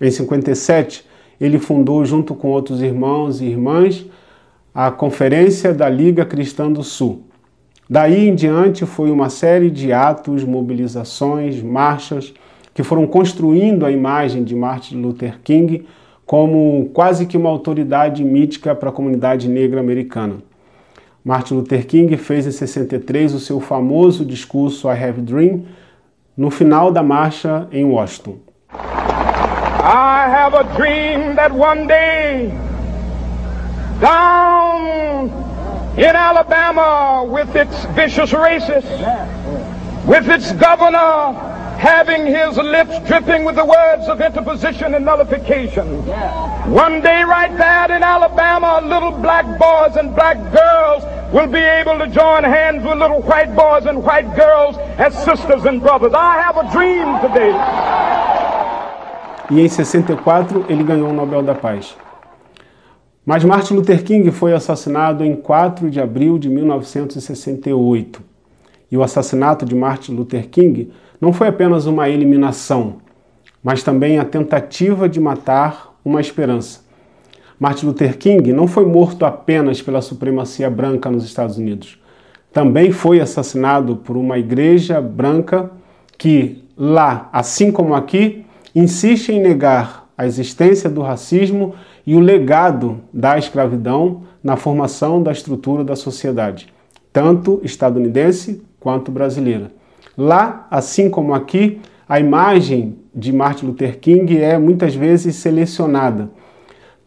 [0.00, 1.04] Em 57,
[1.40, 4.06] ele fundou, junto com outros irmãos e irmãs,
[4.74, 7.24] a Conferência da Liga Cristã do Sul.
[7.92, 12.32] Daí em diante foi uma série de atos, mobilizações, marchas
[12.72, 15.84] que foram construindo a imagem de Martin Luther King
[16.24, 20.36] como quase que uma autoridade mítica para a comunidade negra americana.
[21.22, 25.64] Martin Luther King fez em 63 o seu famoso discurso I Have a Dream
[26.34, 28.36] no final da marcha em Washington.
[28.72, 32.50] I have a dream that one day
[34.00, 35.01] down
[35.96, 41.50] in Alabama with its vicious racists, with its governor
[41.82, 45.86] having his lips dripping with the words of interposition and nullification.
[46.70, 51.02] One day right there in Alabama, little black boys and black girls
[51.34, 55.64] will be able to join hands with little white boys and white girls as sisters
[55.64, 56.12] and brothers.
[56.14, 57.52] I have a dream today.
[59.50, 61.96] E em 64 ele ganhou o Nobel da Paz.
[63.24, 68.20] Mas Martin Luther King foi assassinado em 4 de abril de 1968.
[68.90, 72.96] E o assassinato de Martin Luther King não foi apenas uma eliminação,
[73.62, 76.80] mas também a tentativa de matar uma esperança.
[77.60, 82.02] Martin Luther King não foi morto apenas pela supremacia branca nos Estados Unidos.
[82.52, 85.70] Também foi assassinado por uma igreja branca
[86.18, 88.44] que, lá, assim como aqui,
[88.74, 91.74] insiste em negar a existência do racismo
[92.06, 96.66] e o legado da escravidão na formação da estrutura da sociedade,
[97.12, 99.70] tanto estadunidense quanto brasileira.
[100.16, 106.30] Lá, assim como aqui, a imagem de Martin Luther King é muitas vezes selecionada.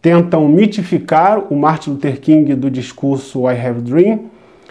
[0.02, 4.20] tentam mitificar o Martin Luther King do discurso I Have a Dream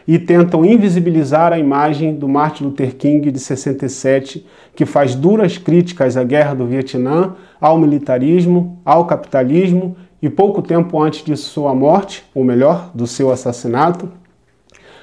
[0.06, 4.46] e tentam invisibilizar a imagem do Martin Luther King de 67,
[4.76, 11.02] que faz duras críticas à guerra do Vietnã, ao militarismo, ao capitalismo e pouco tempo
[11.02, 14.08] antes de sua morte, ou melhor, do seu assassinato,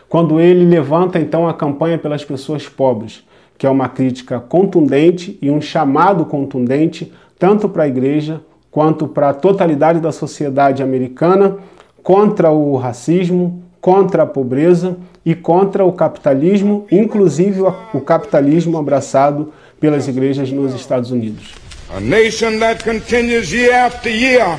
[0.09, 3.23] quando ele levanta então a campanha pelas pessoas pobres,
[3.55, 8.41] que é uma crítica contundente e um chamado contundente tanto para a igreja
[8.71, 11.57] quanto para a totalidade da sociedade americana
[12.01, 17.61] contra o racismo, contra a pobreza e contra o capitalismo, inclusive
[17.93, 21.53] o capitalismo abraçado pelas igrejas nos Estados Unidos.
[21.95, 24.57] A nation that continues year after year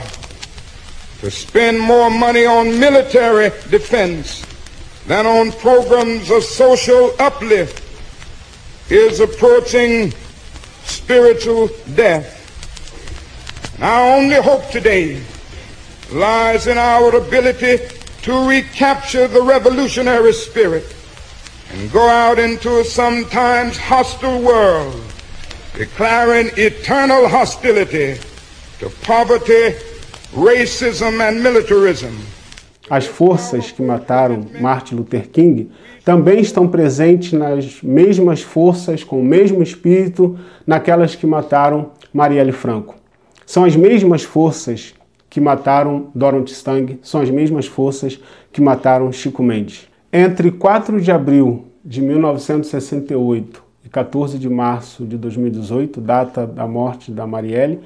[1.23, 4.45] to spend more money on military defense
[5.07, 7.81] than on programs of social uplift
[8.91, 10.13] is approaching
[10.83, 12.27] spiritual death.
[13.77, 15.23] And Our only hope today
[16.11, 17.79] lies in our ability
[18.23, 20.93] to recapture the revolutionary spirit
[21.71, 25.01] and go out into a sometimes hostile world,
[25.75, 28.19] declaring eternal hostility
[28.81, 29.77] to poverty.
[32.89, 35.71] As forças que mataram Martin Luther King
[36.07, 42.95] também estão presentes nas mesmas forças, com o mesmo espírito, naquelas que mataram Marielle Franco.
[43.45, 44.95] São as mesmas forças
[45.29, 48.19] que mataram Dorothy Stang, são as mesmas forças
[48.51, 49.87] que mataram Chico Mendes.
[50.11, 57.11] Entre 4 de abril de 1968 e 14 de março de 2018, data da morte
[57.11, 57.81] da Marielle,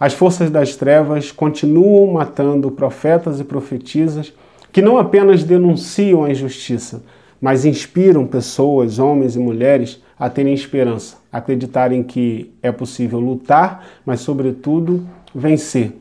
[0.00, 4.32] as forças das trevas continuam matando profetas e profetisas
[4.72, 7.02] que não apenas denunciam a injustiça,
[7.38, 14.20] mas inspiram pessoas, homens e mulheres, a terem esperança, acreditarem que é possível lutar, mas,
[14.20, 15.92] sobretudo, vencer.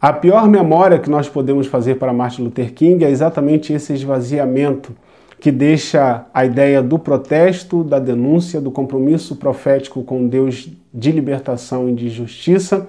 [0.00, 4.94] A pior memória que nós podemos fazer para Martin Luther King é exatamente esse esvaziamento
[5.40, 11.88] que deixa a ideia do protesto, da denúncia, do compromisso profético com Deus de libertação
[11.88, 12.86] e de justiça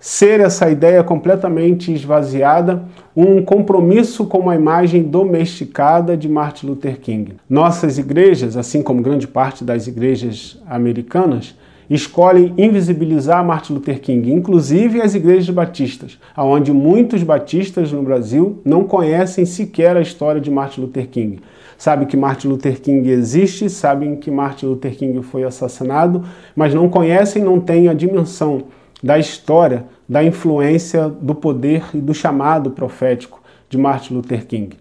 [0.00, 2.84] ser essa ideia completamente esvaziada,
[3.16, 7.34] um compromisso com uma imagem domesticada de Martin Luther King.
[7.50, 11.56] Nossas igrejas, assim como grande parte das igrejas americanas,
[11.90, 18.84] escolhem invisibilizar Martin Luther King, inclusive as igrejas batistas, onde muitos batistas no Brasil não
[18.84, 21.40] conhecem sequer a história de Martin Luther King.
[21.78, 26.24] Sabem que Martin Luther King existe, sabem que Martin Luther King foi assassinado,
[26.56, 28.64] mas não conhecem, não têm a dimensão
[29.00, 34.76] da história, da influência, do poder e do chamado profético de Martin Luther King.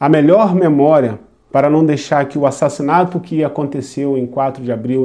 [0.00, 1.18] A melhor memória
[1.52, 5.04] para não deixar que o assassinato que aconteceu em 4 de abril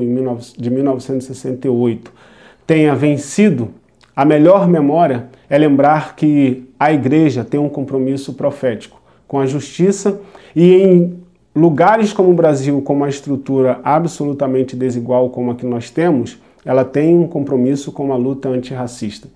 [0.57, 2.09] de 1968
[2.65, 3.73] tenha vencido,
[4.15, 8.96] a melhor memória é lembrar que a igreja tem um compromisso profético
[9.27, 10.19] com a justiça
[10.55, 11.19] e em
[11.55, 16.85] lugares como o Brasil, com uma estrutura absolutamente desigual como a que nós temos, ela
[16.85, 19.27] tem um compromisso com a luta antirracista.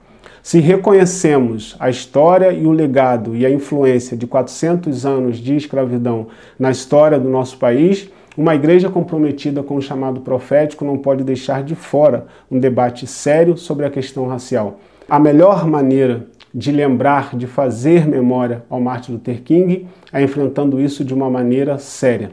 [0.44, 6.28] Se reconhecemos a história e o legado e a influência de 400 anos de escravidão
[6.58, 11.64] na história do nosso país, uma igreja comprometida com o chamado profético não pode deixar
[11.64, 14.80] de fora um debate sério sobre a questão racial.
[15.10, 21.04] A melhor maneira de lembrar, de fazer memória ao Martin Luther King é enfrentando isso
[21.06, 22.32] de uma maneira séria.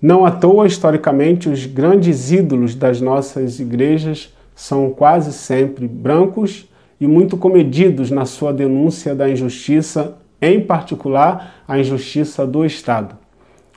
[0.00, 6.68] Não à toa, historicamente, os grandes ídolos das nossas igrejas são quase sempre brancos
[7.00, 13.16] e muito comedidos na sua denúncia da injustiça, em particular a injustiça do Estado.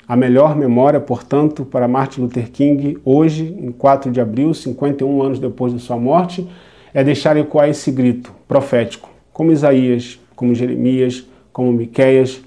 [0.07, 5.39] A melhor memória, portanto, para Martin Luther King, hoje, em 4 de abril, 51 anos
[5.39, 6.47] depois de sua morte,
[6.93, 9.09] é deixar ecoar esse grito profético,
[9.41, 12.39] como Isaías, como Jeremias, como Miqueias,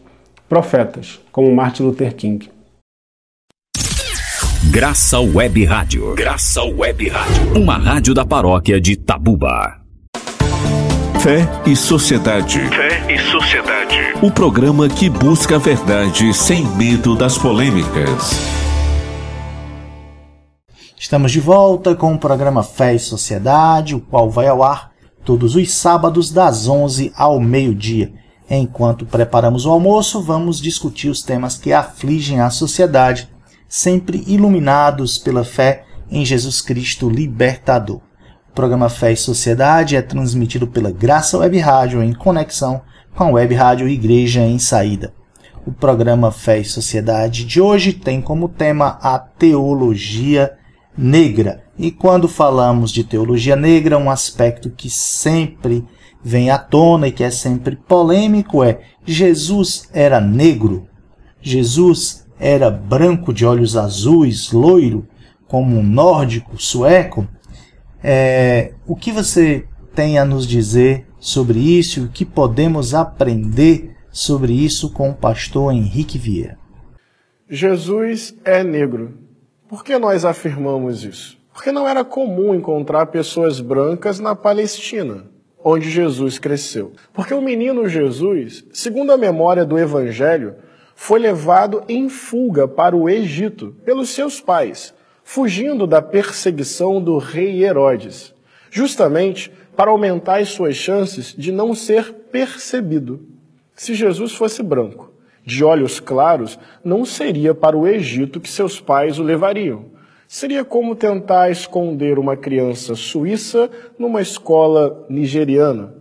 [0.49, 2.49] profetas, como Martin Luther King.
[4.71, 6.15] Graça Web Rádio.
[6.15, 7.61] Graça Web Rádio.
[7.61, 9.81] Uma rádio da paróquia de Tabuba.
[11.21, 12.61] Fé e Sociedade.
[12.61, 13.97] Fé e Sociedade.
[14.23, 18.39] O programa que busca a verdade sem medo das polêmicas.
[20.97, 24.94] Estamos de volta com o programa Fé e Sociedade, o qual vai ao ar
[25.25, 28.13] todos os sábados das 11 ao meio-dia.
[28.49, 33.29] Enquanto preparamos o almoço, vamos discutir os temas que afligem a sociedade
[33.67, 38.01] sempre iluminados pela fé em Jesus Cristo libertador.
[38.51, 42.83] O programa Fé e Sociedade é transmitido pela Graça Web Rádio em conexão
[43.17, 45.13] com a Web Rádio Igreja em Saída.
[45.67, 50.53] O programa Fé e Sociedade de hoje tem como tema a teologia
[50.97, 51.64] negra.
[51.79, 55.85] E quando falamos de teologia negra, um aspecto que sempre
[56.23, 60.89] vem à tona e que é sempre polêmico é: Jesus era negro?
[61.41, 65.07] Jesus era branco de olhos azuis, loiro,
[65.47, 67.29] como um nórdico, sueco?
[68.03, 73.97] É, o que você tem a nos dizer sobre isso e o que podemos aprender
[74.11, 76.59] sobre isso com o pastor Henrique Vieira?
[77.49, 79.19] Jesus é negro.
[79.69, 81.39] Por que nós afirmamos isso?
[81.55, 85.25] Porque não era comum encontrar pessoas brancas na Palestina,
[85.63, 86.93] onde Jesus cresceu.
[87.13, 90.57] Porque o menino Jesus, segundo a memória do Evangelho,
[90.97, 94.93] foi levado em fuga para o Egito pelos seus pais,
[95.23, 98.35] fugindo da perseguição do rei Herodes,
[98.69, 103.29] justamente para aumentar as suas chances de não ser percebido.
[103.75, 105.13] Se Jesus fosse branco,
[105.45, 109.94] de olhos claros, não seria para o Egito que seus pais o levariam.
[110.35, 115.95] Seria como tentar esconder uma criança suíça numa escola nigeriana.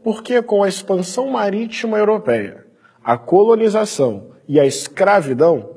[0.00, 2.64] Porque com a expansão marítima europeia,
[3.02, 5.70] a colonização e a escravidão,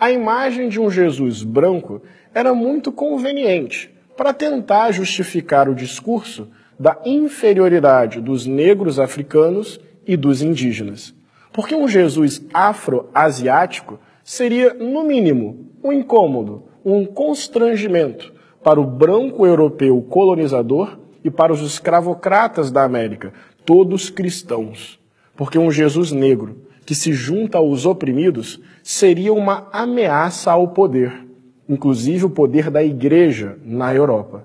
[0.00, 2.02] a imagem de um Jesus branco
[2.34, 10.42] era muito conveniente para tentar justificar o discurso da inferioridade dos negros africanos e dos
[10.42, 11.14] indígenas.
[11.52, 20.00] Porque um Jesus afro-asiático seria, no mínimo, um incômodo, um constrangimento para o branco europeu
[20.02, 23.32] colonizador e para os escravocratas da América,
[23.64, 24.98] todos cristãos.
[25.36, 31.26] Porque um Jesus negro que se junta aos oprimidos seria uma ameaça ao poder,
[31.68, 34.44] inclusive o poder da igreja na Europa.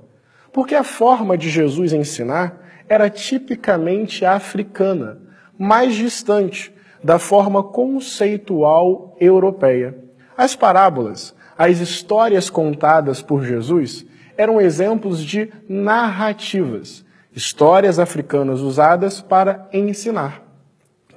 [0.53, 5.19] Porque a forma de Jesus ensinar era tipicamente africana,
[5.57, 6.73] mais distante,
[7.03, 9.97] da forma conceitual europeia.
[10.37, 14.05] As parábolas, as histórias contadas por Jesus,
[14.37, 20.43] eram exemplos de narrativas, histórias africanas usadas para ensinar.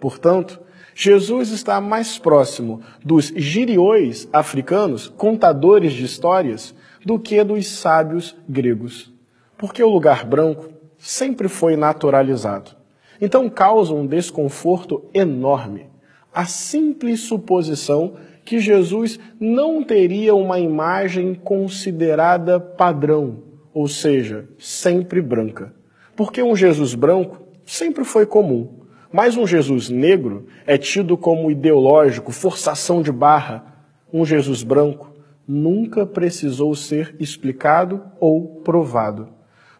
[0.01, 0.61] Portanto,
[0.95, 6.75] Jesus está mais próximo dos giriões africanos, contadores de histórias,
[7.05, 9.13] do que dos sábios gregos.
[9.57, 10.69] Porque o lugar branco
[10.99, 12.73] sempre foi naturalizado.
[13.21, 15.89] Então causa um desconforto enorme
[16.39, 18.15] a simples suposição
[18.49, 23.43] que Jesus não teria uma imagem considerada padrão,
[23.75, 25.75] ou seja, sempre branca.
[26.17, 28.81] Porque um Jesus branco sempre foi comum,
[29.13, 33.85] mas um Jesus negro é tido como ideológico, forçação de barra.
[34.11, 35.13] Um Jesus branco
[35.47, 39.29] nunca precisou ser explicado ou provado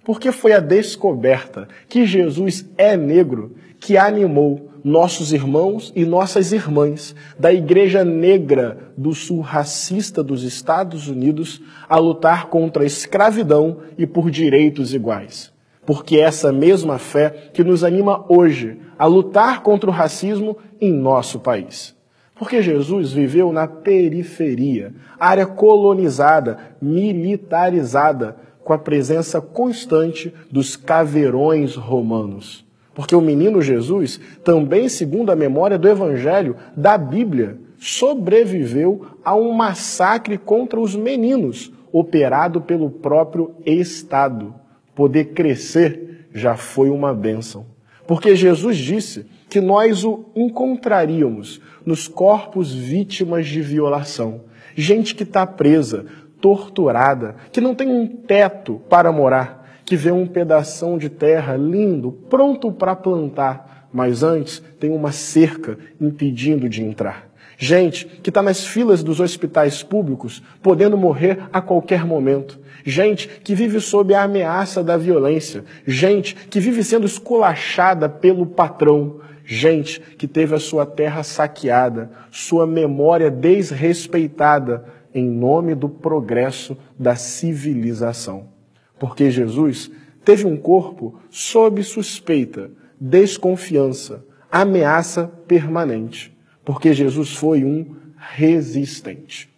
[0.09, 7.15] porque foi a descoberta que Jesus é negro que animou nossos irmãos e nossas irmãs
[7.39, 14.07] da Igreja Negra do Sul racista dos Estados Unidos a lutar contra a escravidão e
[14.07, 15.53] por direitos iguais.
[15.87, 20.93] Porque é essa mesma fé que nos anima hoje a lutar contra o racismo em
[20.93, 21.97] nosso país.
[22.35, 32.68] Porque Jesus viveu na periferia, área colonizada, militarizada, com a presença constante dos caveirões romanos.
[32.99, 39.53] Porque o menino Jesus, também segundo a memória do Evangelho da Bíblia, sobreviveu a um
[39.53, 44.53] massacre contra os meninos, operado pelo próprio Estado.
[44.97, 47.67] Poder crescer já foi uma bênção.
[48.05, 54.41] Porque Jesus disse que nós o encontraríamos nos corpos vítimas de violação.
[54.75, 56.05] Gente que está presa,
[56.41, 62.13] torturada, que não tem um teto para morar, que vê um pedação de terra lindo,
[62.13, 67.31] pronto para plantar, mas antes tem uma cerca impedindo de entrar.
[67.57, 72.61] Gente que está nas filas dos hospitais públicos, podendo morrer a qualquer momento.
[72.85, 75.65] Gente que vive sob a ameaça da violência.
[75.87, 79.21] Gente que vive sendo esculachada pelo patrão.
[79.43, 84.85] Gente que teve a sua terra saqueada, sua memória desrespeitada
[85.15, 88.58] em nome do progresso da civilização.
[88.99, 89.91] Porque Jesus
[90.25, 92.71] teve um corpo sob suspeita,
[93.01, 96.37] desconfiança, ameaça permanente.
[96.65, 99.49] Porque Jesus foi um resistente.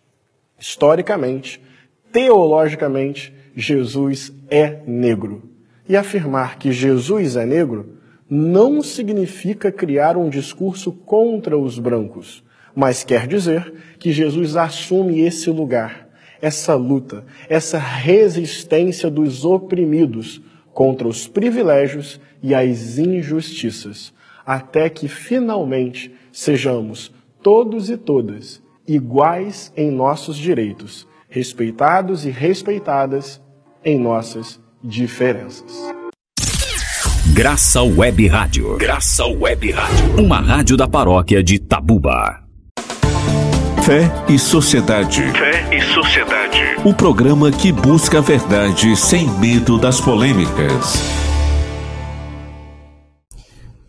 [0.59, 1.61] Historicamente,
[2.13, 5.43] teologicamente, Jesus é negro.
[5.89, 13.03] E afirmar que Jesus é negro não significa criar um discurso contra os brancos, mas
[13.03, 16.09] quer dizer que Jesus assume esse lugar,
[16.41, 20.41] essa luta, essa resistência dos oprimidos
[20.73, 24.13] contra os privilégios e as injustiças,
[24.47, 27.13] até que finalmente sejamos
[27.43, 33.41] todos e todas iguais em nossos direitos, respeitados e respeitadas
[33.85, 35.93] em nossas diferenças.
[37.33, 38.77] Graça Web Rádio.
[38.77, 40.23] Graça Web Rádio.
[40.25, 42.50] Uma rádio da paróquia de Tabuba.
[43.91, 45.21] Fé e Sociedade.
[45.33, 46.61] Fé e Sociedade.
[46.85, 50.95] O programa que busca a verdade sem medo das polêmicas.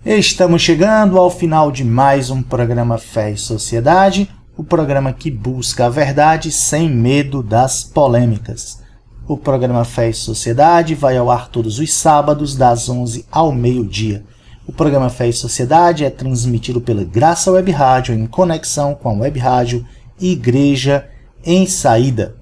[0.04, 4.28] Estamos chegando ao final de mais um programa Fé e Sociedade,
[4.58, 8.82] o programa que busca a verdade sem medo das polêmicas.
[9.28, 14.26] O programa Fé e Sociedade vai ao ar todos os sábados, das 11 ao meio-dia.
[14.68, 19.14] O programa Fé e Sociedade é transmitido pela Graça Web Rádio em conexão com a
[19.14, 19.86] Web Rádio
[20.20, 21.10] Igreja
[21.44, 22.36] em Saída.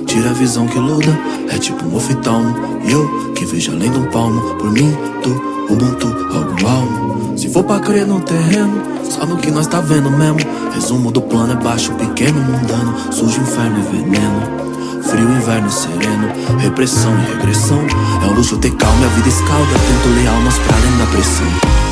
[0.06, 2.54] Tira a visão que luda, é tipo um oftalmo.
[2.84, 5.30] E eu que vejo além de um palmo, por mim, tu,
[5.72, 7.38] Ubuntu, algo almo.
[7.38, 10.40] Se for pra crer no terreno, só no que nós tá vendo mesmo.
[10.74, 12.94] Resumo do plano é baixo, pequeno, mundano.
[13.10, 15.02] Sujo, inferno e veneno.
[15.04, 16.28] Frio, inverno sereno.
[16.58, 17.80] Repressão e regressão.
[18.22, 19.72] É um luxo ter calma, a vida escalda.
[19.72, 21.91] Tento leal, mas pra além da pressão.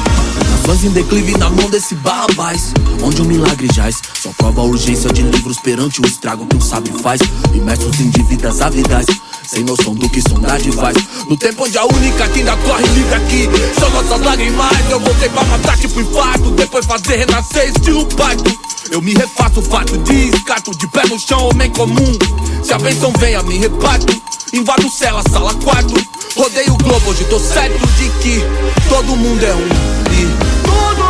[0.71, 5.13] Fãs em declive na mão desse barrabás Onde o milagre jaz Só prova a urgência
[5.13, 7.21] de livros perante o estrago que um sábio faz.
[7.53, 9.07] Imersos em dívidas avidais
[9.43, 10.97] sem noção do que sondagem faz.
[11.29, 13.49] No tempo onde a única que ainda corre livre aqui.
[13.81, 16.53] São nossas lágrimas Eu voltei pra matar tipo infarto.
[16.53, 18.57] Depois fazer renascer estilo pacto
[18.93, 22.17] Eu me refaço, fato de escato De pé no chão, homem comum.
[22.63, 24.23] Se a benção vem, a me reparto.
[24.53, 25.97] Invado cela, sala 4
[26.37, 28.41] Rodeio o globo, hoje tô certo de que
[28.89, 29.91] Todo mundo é um.
[30.13, 30.60] E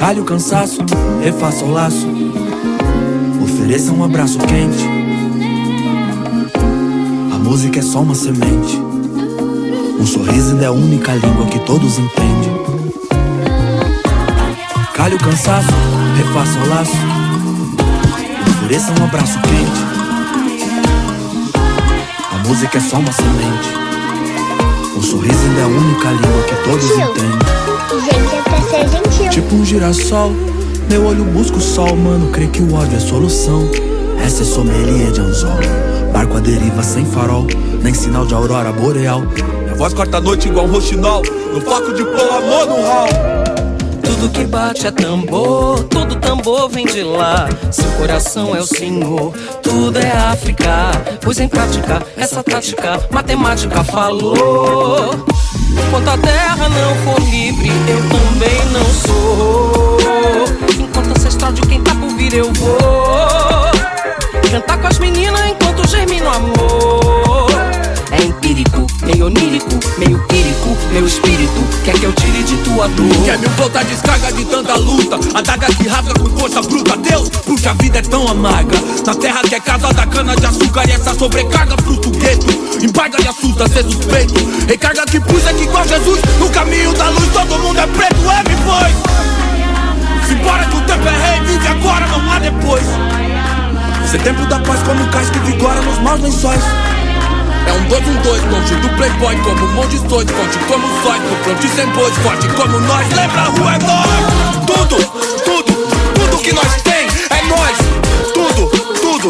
[0.00, 0.78] Calhe o cansaço,
[1.22, 2.08] refaça o laço.
[3.42, 4.82] Ofereça um abraço quente.
[7.34, 8.80] A música é só uma semente.
[10.00, 12.50] Um sorriso ainda é a única língua que todos entendem.
[14.94, 15.68] Calhe o cansaço,
[16.16, 16.96] refaça o laço.
[18.56, 19.80] Ofereça um abraço quente.
[22.32, 23.68] A música é só uma semente.
[24.96, 27.59] Um sorriso ainda é a única língua que todos entendem.
[29.30, 30.32] Tipo um girassol,
[30.88, 32.32] meu olho busca o sol, mano.
[32.32, 33.70] Crê que o ódio é solução.
[34.24, 35.58] Essa é sommelier de anzol.
[36.12, 37.46] Barco a deriva sem farol,
[37.80, 39.22] nem sinal de aurora boreal.
[39.62, 41.22] Minha voz corta a noite igual um roxinol.
[41.54, 43.08] No foco de pôr amor no hall.
[44.02, 47.48] Tudo que bate é tambor, todo tambor vem de lá.
[47.70, 50.90] Seu coração é o Senhor, tudo é África.
[51.22, 55.24] Pois em prática, essa tática, matemática falou.
[55.72, 59.98] Enquanto a terra não for livre, eu também não sou.
[60.78, 63.70] Enquanto ancestral de quem tá por vir, eu vou.
[64.50, 66.99] Cantar com as meninas enquanto germina o amor.
[69.10, 73.24] É meio onírico meio írico, meu espírito quer que eu tire de tua dor.
[73.24, 76.96] Quer me botar descarga de tanta luta, adaga que rasga com força bruta.
[76.96, 78.78] Deus, porque a vida é tão amarga.
[79.04, 82.46] Na terra que é casa da cana de açúcar e essa sobrecarga fruto gueto.
[82.82, 84.34] Embarga e assusta ser suspeito.
[84.68, 88.48] Recarga que puxa que igual Jesus no caminho da luz todo mundo é preto, é
[88.48, 90.28] me foi.
[90.28, 92.84] Simbora que o tempo é rei, vive agora, não há depois.
[94.08, 96.62] Ser tempo da paz como cais que vigora nos maus lençóis.
[97.66, 100.86] É um dois, um dois, longe do playboy Como um monte de dois, forte como
[101.02, 103.06] sóis No front sem bois, forte como nós.
[103.14, 104.66] Lembra a rua é nós.
[104.66, 104.96] Tudo,
[105.44, 105.72] tudo,
[106.14, 107.76] tudo que nós tem é nós.
[108.32, 108.66] Tudo,
[109.00, 109.28] tudo,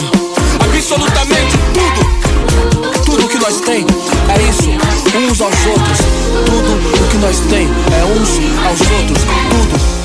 [0.62, 3.04] absolutamente tudo.
[3.04, 3.86] Tudo que nós tem
[4.28, 4.70] é isso,
[5.16, 5.98] uns aos outros.
[6.46, 9.24] Tudo o que nós tem é uns aos outros.
[9.50, 9.99] Tudo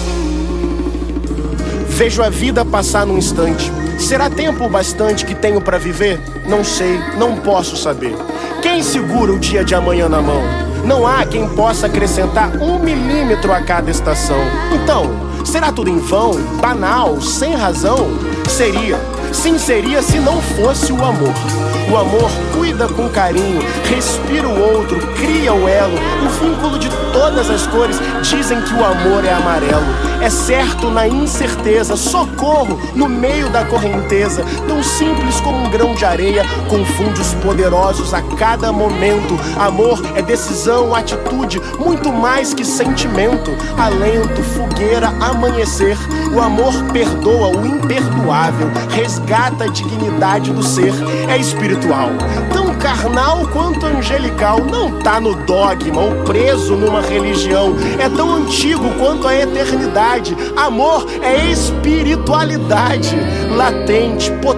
[1.96, 6.20] Vejo a vida passar num instante Será tempo bastante que tenho para viver?
[6.46, 8.16] Não sei, não posso saber.
[8.62, 10.42] Quem segura o dia de amanhã na mão?
[10.84, 14.38] Não há quem possa acrescentar um milímetro a cada estação.
[14.74, 15.10] Então,
[15.44, 18.10] será tudo em vão, banal, sem razão?
[18.48, 19.00] Seria,
[19.36, 21.34] sim seria se não fosse o amor.
[21.92, 25.94] O amor cuida com carinho, respira o outro, cria o elo,
[26.26, 28.00] o vínculo de todas as cores.
[28.24, 29.86] Dizem que o amor é amarelo.
[30.22, 34.44] É certo na incerteza, socorro no meio da correnteza.
[34.68, 39.38] Tão simples como um grão de areia, confunde os poderosos a cada momento.
[39.60, 43.52] Amor é decisão, atitude, muito mais que sentimento.
[43.78, 45.98] Alento, fogueira, amanhecer.
[46.34, 50.94] O amor perdoa o imperdoável, resgata a dignidade do ser.
[51.30, 52.10] É espiritual,
[52.52, 54.60] tão carnal quanto angelical.
[54.60, 57.76] Não tá no dogma ou preso numa religião.
[58.00, 60.36] É tão antigo quanto a eternidade.
[60.56, 63.16] Amor é espiritualidade,
[63.56, 64.55] latente, potente,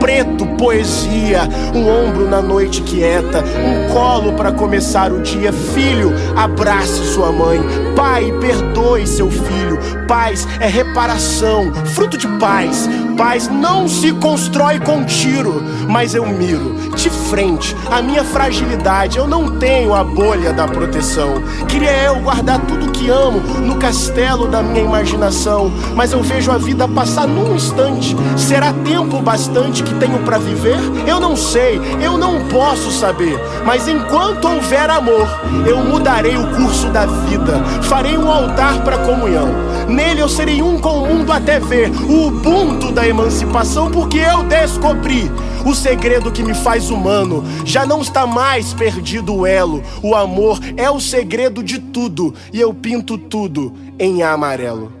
[0.00, 1.48] preto, poesia.
[1.74, 5.52] Um ombro na noite quieta, um colo para começar o dia.
[5.52, 7.60] Filho, abrace sua mãe.
[7.94, 9.78] Pai, perdoe seu filho.
[10.06, 12.88] Paz é reparação, fruto de paz.
[13.16, 19.18] Paz não se constrói com tiro, mas eu miro de frente a minha fragilidade.
[19.18, 21.42] Eu não tenho a bolha da proteção.
[21.66, 26.86] Queria eu guardar tudo amo no castelo da minha imaginação, mas eu vejo a vida
[26.88, 28.16] passar num instante.
[28.36, 30.78] Será tempo bastante que tenho para viver?
[31.06, 33.38] Eu não sei, eu não posso saber.
[33.64, 35.28] Mas enquanto houver amor,
[35.66, 37.62] eu mudarei o curso da vida.
[37.82, 39.48] Farei um altar para comunhão.
[39.88, 44.42] Nele eu serei um com o mundo até ver o ubuntu da emancipação, porque eu
[44.42, 45.30] descobri
[45.64, 47.44] o segredo que me faz humano.
[47.64, 49.82] Já não está mais perdido o elo.
[50.02, 54.92] O amor é o segredo de tudo e eu pinto tudo em amarelo.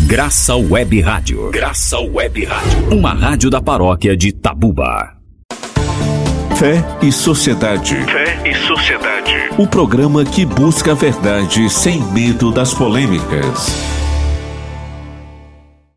[0.00, 1.50] Graça Web Rádio.
[1.50, 2.98] Graça Web Rádio.
[2.98, 5.19] Uma rádio da paróquia de Tabuba.
[6.60, 7.96] Fé e Sociedade.
[8.04, 9.32] Fé e Sociedade.
[9.56, 13.99] O programa que busca a verdade sem medo das polêmicas.